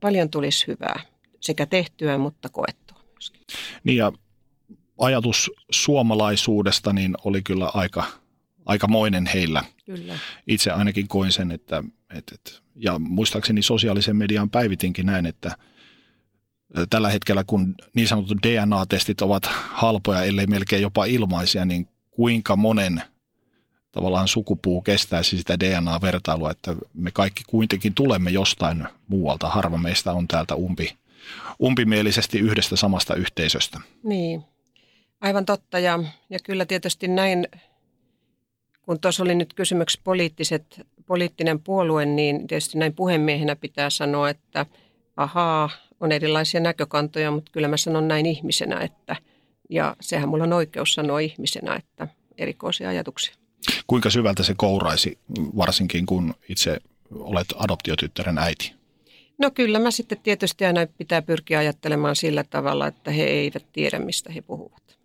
[0.00, 1.00] paljon tulisi hyvää
[1.40, 3.42] sekä tehtyä, mutta koettua myöskin.
[3.84, 4.12] Niin ja
[4.98, 8.04] ajatus suomalaisuudesta niin oli kyllä aika,
[8.66, 9.64] aikamoinen heillä.
[9.84, 10.18] Kyllä.
[10.46, 15.56] Itse ainakin koin sen, että, että, että ja muistaakseni sosiaalisen median päivitinkin näin, että
[16.90, 23.02] tällä hetkellä kun niin sanotut DNA-testit ovat halpoja, ellei melkein jopa ilmaisia, niin kuinka monen
[23.92, 29.48] tavallaan sukupuu kestäisi sitä DNA-vertailua, että me kaikki kuitenkin tulemme jostain muualta.
[29.48, 30.96] Harva meistä on täältä umpi,
[31.62, 33.80] umpimielisesti yhdestä samasta yhteisöstä.
[34.02, 34.44] Niin,
[35.20, 35.78] aivan totta.
[35.78, 35.98] Ja,
[36.30, 37.48] ja kyllä tietysti näin,
[38.86, 44.66] kun tuossa oli nyt kysymyksessä poliittiset, poliittinen puolue, niin tietysti näin puhemiehenä pitää sanoa, että
[45.16, 45.70] ahaa,
[46.00, 49.16] on erilaisia näkökantoja, mutta kyllä mä sanon näin ihmisenä, että
[49.70, 52.08] ja sehän mulla on oikeus sanoa ihmisenä, että
[52.38, 53.34] erikoisia ajatuksia.
[53.86, 55.18] Kuinka syvältä se kouraisi,
[55.56, 56.80] varsinkin kun itse
[57.14, 58.74] olet adoptiotyttären äiti?
[59.38, 63.98] No kyllä mä sitten tietysti aina pitää pyrkiä ajattelemaan sillä tavalla, että he eivät tiedä,
[63.98, 64.98] mistä he puhuvat.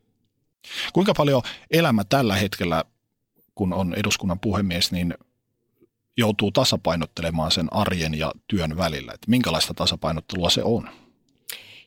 [0.93, 2.85] Kuinka paljon elämä tällä hetkellä,
[3.61, 5.13] kun on eduskunnan puhemies, niin
[6.17, 9.11] joutuu tasapainottelemaan sen arjen ja työn välillä.
[9.13, 10.83] Että minkälaista tasapainottelua se on?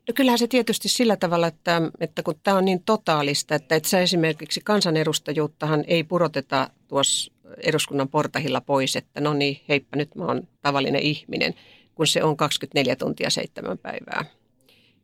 [0.09, 4.01] No kyllähän se tietysti sillä tavalla, että, että kun tämä on niin totaalista, että, että
[4.01, 10.49] esimerkiksi kansanedustajuuttahan ei puroteta tuossa eduskunnan portahilla pois, että no niin, heippa nyt mä oon
[10.63, 11.55] tavallinen ihminen,
[11.95, 14.25] kun se on 24 tuntia seitsemän päivää.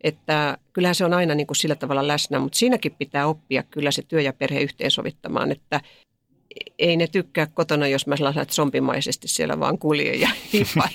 [0.00, 3.90] Että kyllähän se on aina niin kuin sillä tavalla läsnä, mutta siinäkin pitää oppia kyllä
[3.90, 5.80] se työ ja perhe yhteensovittamaan, että
[6.78, 10.88] ei ne tykkää kotona, jos mä sellaisen sompimaisesti siellä vaan kuljen ja hippa,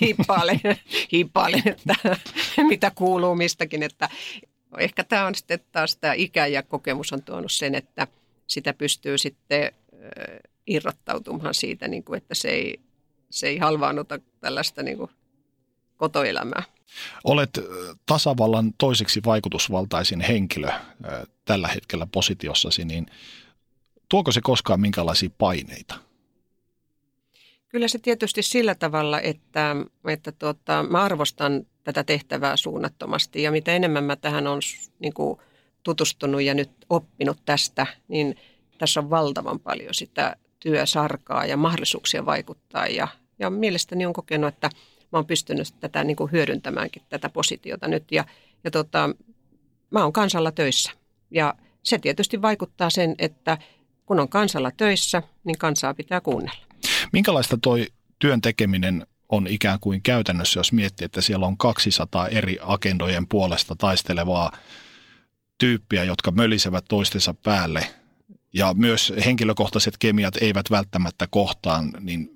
[1.12, 1.96] hippailen, että
[2.68, 3.84] mitä kuuluu mistäkin.
[3.84, 4.10] Että
[4.78, 8.08] ehkä tämä on sitten taas tämä ikä ja kokemus on tuonut sen, että
[8.48, 9.72] sitä pystyy sitten
[10.68, 12.80] irrottautumaan siitä, niin kuin, että se ei,
[13.30, 15.12] se ei halvaannuta tällaista niin kuin
[15.98, 16.64] kotoelämää.
[17.24, 17.60] Olet
[18.06, 20.70] tasavallan toiseksi vaikutusvaltaisin henkilö
[21.46, 23.06] tällä hetkellä positiossasi, niin
[24.16, 25.96] tuoko se koskaan minkälaisia paineita?
[27.68, 29.76] Kyllä se tietysti sillä tavalla, että,
[30.08, 33.44] että tuota, mä arvostan tätä tehtävää suunnattomasti.
[33.44, 34.60] Ja mitä enemmän mä tähän on
[35.00, 35.40] niin kuin,
[35.84, 38.36] tutustunut ja nyt oppinut tästä, niin
[38.78, 42.88] tässä on valtavan paljon sitä työsarkaa ja mahdollisuuksia vaikuttaa.
[42.88, 43.08] Ja,
[43.40, 44.70] ja mielestäni on kokenut, että
[45.12, 48.12] mä oon pystynyt tätä niin kuin hyödyntämäänkin tätä positiota nyt.
[48.12, 48.26] Ja,
[48.64, 49.10] ja tota,
[49.92, 50.92] mä oon kansalla töissä.
[51.32, 53.58] Ja se tietysti vaikuttaa sen, että
[54.06, 56.60] kun on kansalla töissä, niin kansaa pitää kuunnella.
[57.14, 57.88] Minkälaista toi
[58.20, 63.76] työn tekeminen on ikään kuin käytännössä, jos miettii, että siellä on 200 eri agendojen puolesta
[63.76, 64.52] taistelevaa
[65.58, 67.88] tyyppiä, jotka mölisevät toistensa päälle
[68.54, 72.30] ja myös henkilökohtaiset kemiat eivät välttämättä kohtaan, niin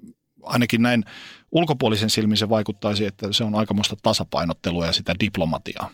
[0.43, 1.03] ainakin näin
[1.51, 5.89] ulkopuolisen silmin se vaikuttaisi, että se on aikamoista tasapainottelua ja sitä diplomatiaa.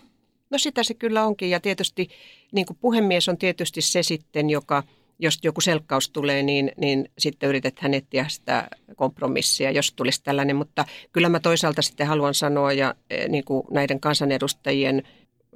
[0.50, 2.10] No sitä se kyllä onkin ja tietysti
[2.52, 4.84] niin kuin puhemies on tietysti se sitten, joka–
[5.20, 10.56] jos joku selkkaus tulee, niin, niin sitten yritetään etsiä sitä kompromissia, jos tulisi tällainen.
[10.56, 15.04] Mutta kyllä mä toisaalta sitten haluan sanoa ja e, niin kuin näiden kansanedustajien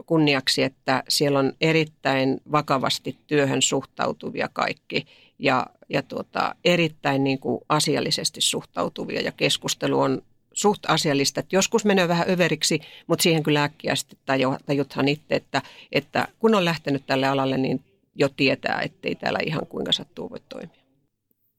[0.05, 5.05] kunniaksi, että siellä on erittäin vakavasti työhön suhtautuvia kaikki
[5.39, 10.21] ja, ja tuota, erittäin niin kuin asiallisesti suhtautuvia ja keskustelu on
[10.53, 11.39] suht asiallista.
[11.39, 14.19] Että joskus menee vähän överiksi, mutta siihen kyllä äkkiä sitten
[14.65, 17.83] tajuthan itse, että, että kun on lähtenyt tälle alalle, niin
[18.19, 20.83] jo tietää, ettei täällä ihan kuinka sattuu voi toimia.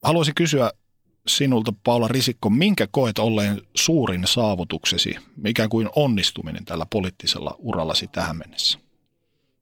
[0.03, 0.71] Haluaisin kysyä
[1.27, 8.37] sinulta, Paula Risikko, minkä koet olleen suurin saavutuksesi, ikään kuin onnistuminen tällä poliittisella urallasi tähän
[8.37, 8.79] mennessä?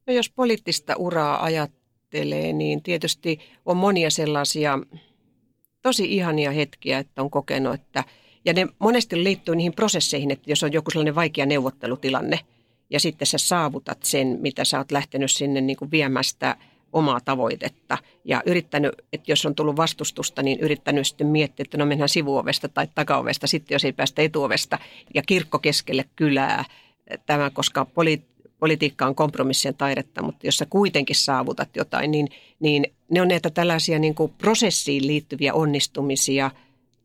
[0.06, 4.78] No jos poliittista uraa ajattelee, niin tietysti on monia sellaisia
[5.82, 8.04] tosi ihania hetkiä, että on kokenut, että
[8.44, 12.38] ja ne monesti liittyy niihin prosesseihin, että jos on joku sellainen vaikea neuvottelutilanne
[12.90, 16.56] ja sitten sä saavutat sen, mitä sä oot lähtenyt sinne niin kuin viemästä–
[16.92, 21.86] omaa tavoitetta ja yrittänyt, että jos on tullut vastustusta, niin yrittänyt sitten miettiä, että no
[21.86, 24.78] mennään sivuovesta tai takaovesta, sitten jos ei päästä etuovesta
[25.14, 26.64] ja kirkko keskelle kylää.
[27.26, 28.22] Tämä, koska poli-
[28.58, 32.28] politiikka on kompromissien taidetta, mutta jos sä kuitenkin saavutat jotain, niin,
[32.60, 36.50] niin ne on näitä tällaisia niin kuin prosessiin liittyviä onnistumisia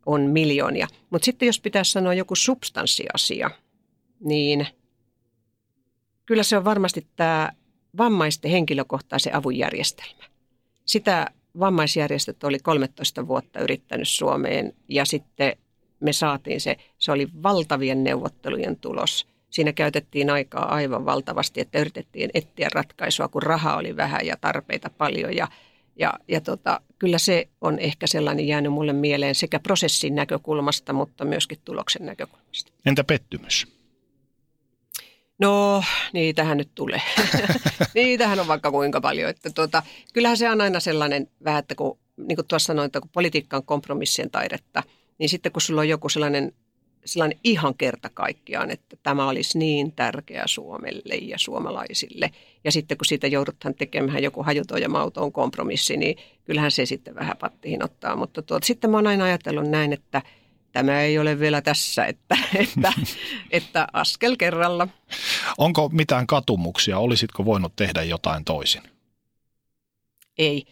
[0.06, 0.88] on miljoonia.
[1.10, 3.50] Mutta sitten jos pitäisi sanoa joku substanssiasia,
[4.20, 4.68] niin
[6.26, 7.52] kyllä se on varmasti tämä
[7.98, 10.24] vammaisten henkilökohtaisen avun järjestelmä.
[10.86, 11.28] Sitä
[11.60, 15.56] vammaisjärjestöt oli 13 vuotta yrittänyt Suomeen ja sitten
[16.00, 19.28] me saatiin se, se oli valtavien neuvottelujen tulos.
[19.50, 24.90] Siinä käytettiin aikaa aivan valtavasti, että yritettiin etsiä ratkaisua, kun rahaa oli vähän ja tarpeita
[24.90, 25.36] paljon.
[25.36, 25.48] Ja,
[25.96, 31.26] ja, ja tota, kyllä se on ehkä sellainen jäänyt mulle mieleen sekä prosessin näkökulmasta, mutta
[31.26, 32.72] myöskin tuloksen näkökulmasta.
[32.86, 33.75] Entä pettymys?
[35.40, 35.84] No,
[36.14, 37.02] niitähän nyt tulee.
[37.96, 39.30] niitähän on vaikka kuinka paljon.
[39.30, 39.84] Että tuota,
[40.14, 43.58] kyllähän se on aina sellainen vähän, että kun, niin kuin tuossa sanoin, että kun politiikka
[43.58, 44.84] on kompromissien taidetta,
[45.18, 46.54] niin sitten kun sulla on joku sellainen,
[47.06, 52.32] sellainen ihan kerta kaikkiaan, että tämä olisi niin tärkeä Suomelle ja suomalaisille,
[52.64, 57.16] ja sitten kun siitä jouduthan tekemään joku hajuton ja mauton kompromissi, niin kyllähän se sitten
[57.16, 58.16] vähän pattiin ottaa.
[58.16, 60.22] Mutta tuota, sitten mä oon aina ajatellut näin, että–
[60.76, 62.94] tämä ei ole vielä tässä, että, että,
[63.52, 64.88] että askel kerralla.
[65.58, 67.00] Onko mitään katumuksia?
[67.00, 68.82] Olisitko voinut tehdä jotain toisin?
[70.38, 70.66] Ei.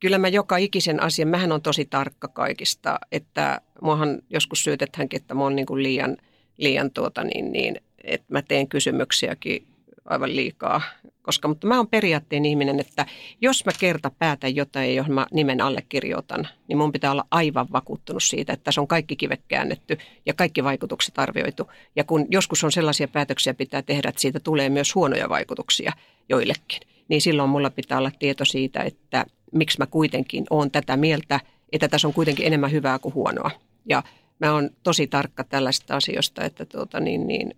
[0.00, 5.34] Kyllä mä joka ikisen asian, mähän on tosi tarkka kaikista, että muahan joskus syytetäänkin, että
[5.34, 6.16] mä oon niin kuin liian,
[6.56, 9.66] liian tuota niin, niin, että mä teen kysymyksiäkin
[10.04, 10.80] aivan liikaa.
[11.28, 13.06] Koska, mutta mä oon periaatteen ihminen, että
[13.40, 18.22] jos mä kerta päätän jotain, johon mä nimen allekirjoitan, niin mun pitää olla aivan vakuuttunut
[18.22, 21.70] siitä, että se on kaikki kivet käännetty ja kaikki vaikutukset arvioitu.
[21.96, 25.92] Ja kun joskus on sellaisia päätöksiä pitää tehdä, että siitä tulee myös huonoja vaikutuksia
[26.28, 31.40] joillekin, niin silloin mulla pitää olla tieto siitä, että miksi mä kuitenkin oon tätä mieltä,
[31.72, 33.50] että tässä on kuitenkin enemmän hyvää kuin huonoa.
[33.88, 34.02] Ja
[34.38, 37.54] mä oon tosi tarkka tällaista asioista, että tuota, niin, niin,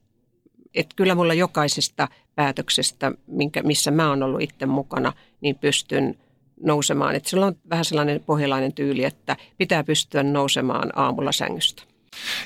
[0.75, 6.19] että kyllä mulla jokaisesta päätöksestä, minkä, missä mä oon ollut itse mukana, niin pystyn
[6.63, 7.15] nousemaan.
[7.15, 11.83] Että sillä on vähän sellainen pohjalainen tyyli, että pitää pystyä nousemaan aamulla sängystä.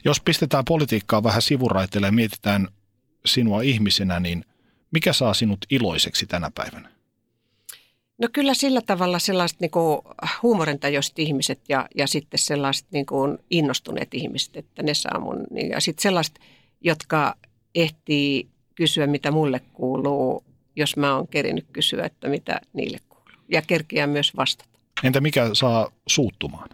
[0.04, 2.68] Jos pistetään politiikkaa vähän sivuraiteille ja mietitään
[3.26, 4.44] sinua ihmisenä, niin
[4.90, 6.94] mikä saa sinut iloiseksi tänä päivänä?
[8.18, 9.70] No kyllä sillä tavalla sellaiset niin
[10.42, 15.44] huumorintajoiset ihmiset ja, ja sitten sellaiset niin kuin innostuneet ihmiset, että ne saa mun.
[15.50, 16.38] Niin, ja sitten sellaiset,
[16.80, 17.34] jotka
[17.74, 20.44] ehtii kysyä, mitä mulle kuuluu,
[20.76, 23.42] jos mä oon kerinyt kysyä, että mitä niille kuuluu.
[23.48, 24.78] Ja kerkiä myös vastata.
[25.02, 26.68] Entä mikä saa suuttumaan?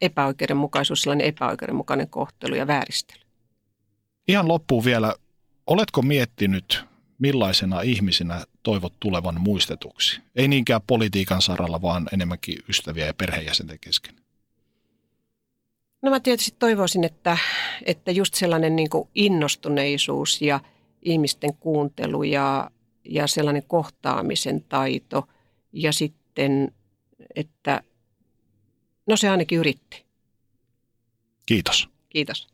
[0.00, 3.20] Epäoikeudenmukaisuus, sellainen epäoikeudenmukainen kohtelu ja vääristely.
[4.28, 5.14] Ihan loppuun vielä,
[5.66, 6.84] oletko miettinyt,
[7.18, 10.20] millaisena ihmisenä toivot tulevan muistetuksi?
[10.36, 14.14] Ei niinkään politiikan saralla, vaan enemmänkin ystäviä ja perheenjäsenten kesken.
[16.02, 17.38] No mä tietysti toivoisin, että,
[17.86, 20.60] että just sellainen niin kuin innostuneisuus ja
[21.02, 22.70] ihmisten kuuntelu ja,
[23.04, 25.28] ja sellainen kohtaamisen taito
[25.72, 26.74] ja sitten,
[27.34, 27.82] että
[29.06, 30.04] no se ainakin yritti.
[31.46, 31.88] Kiitos.
[32.08, 32.48] Kiitos.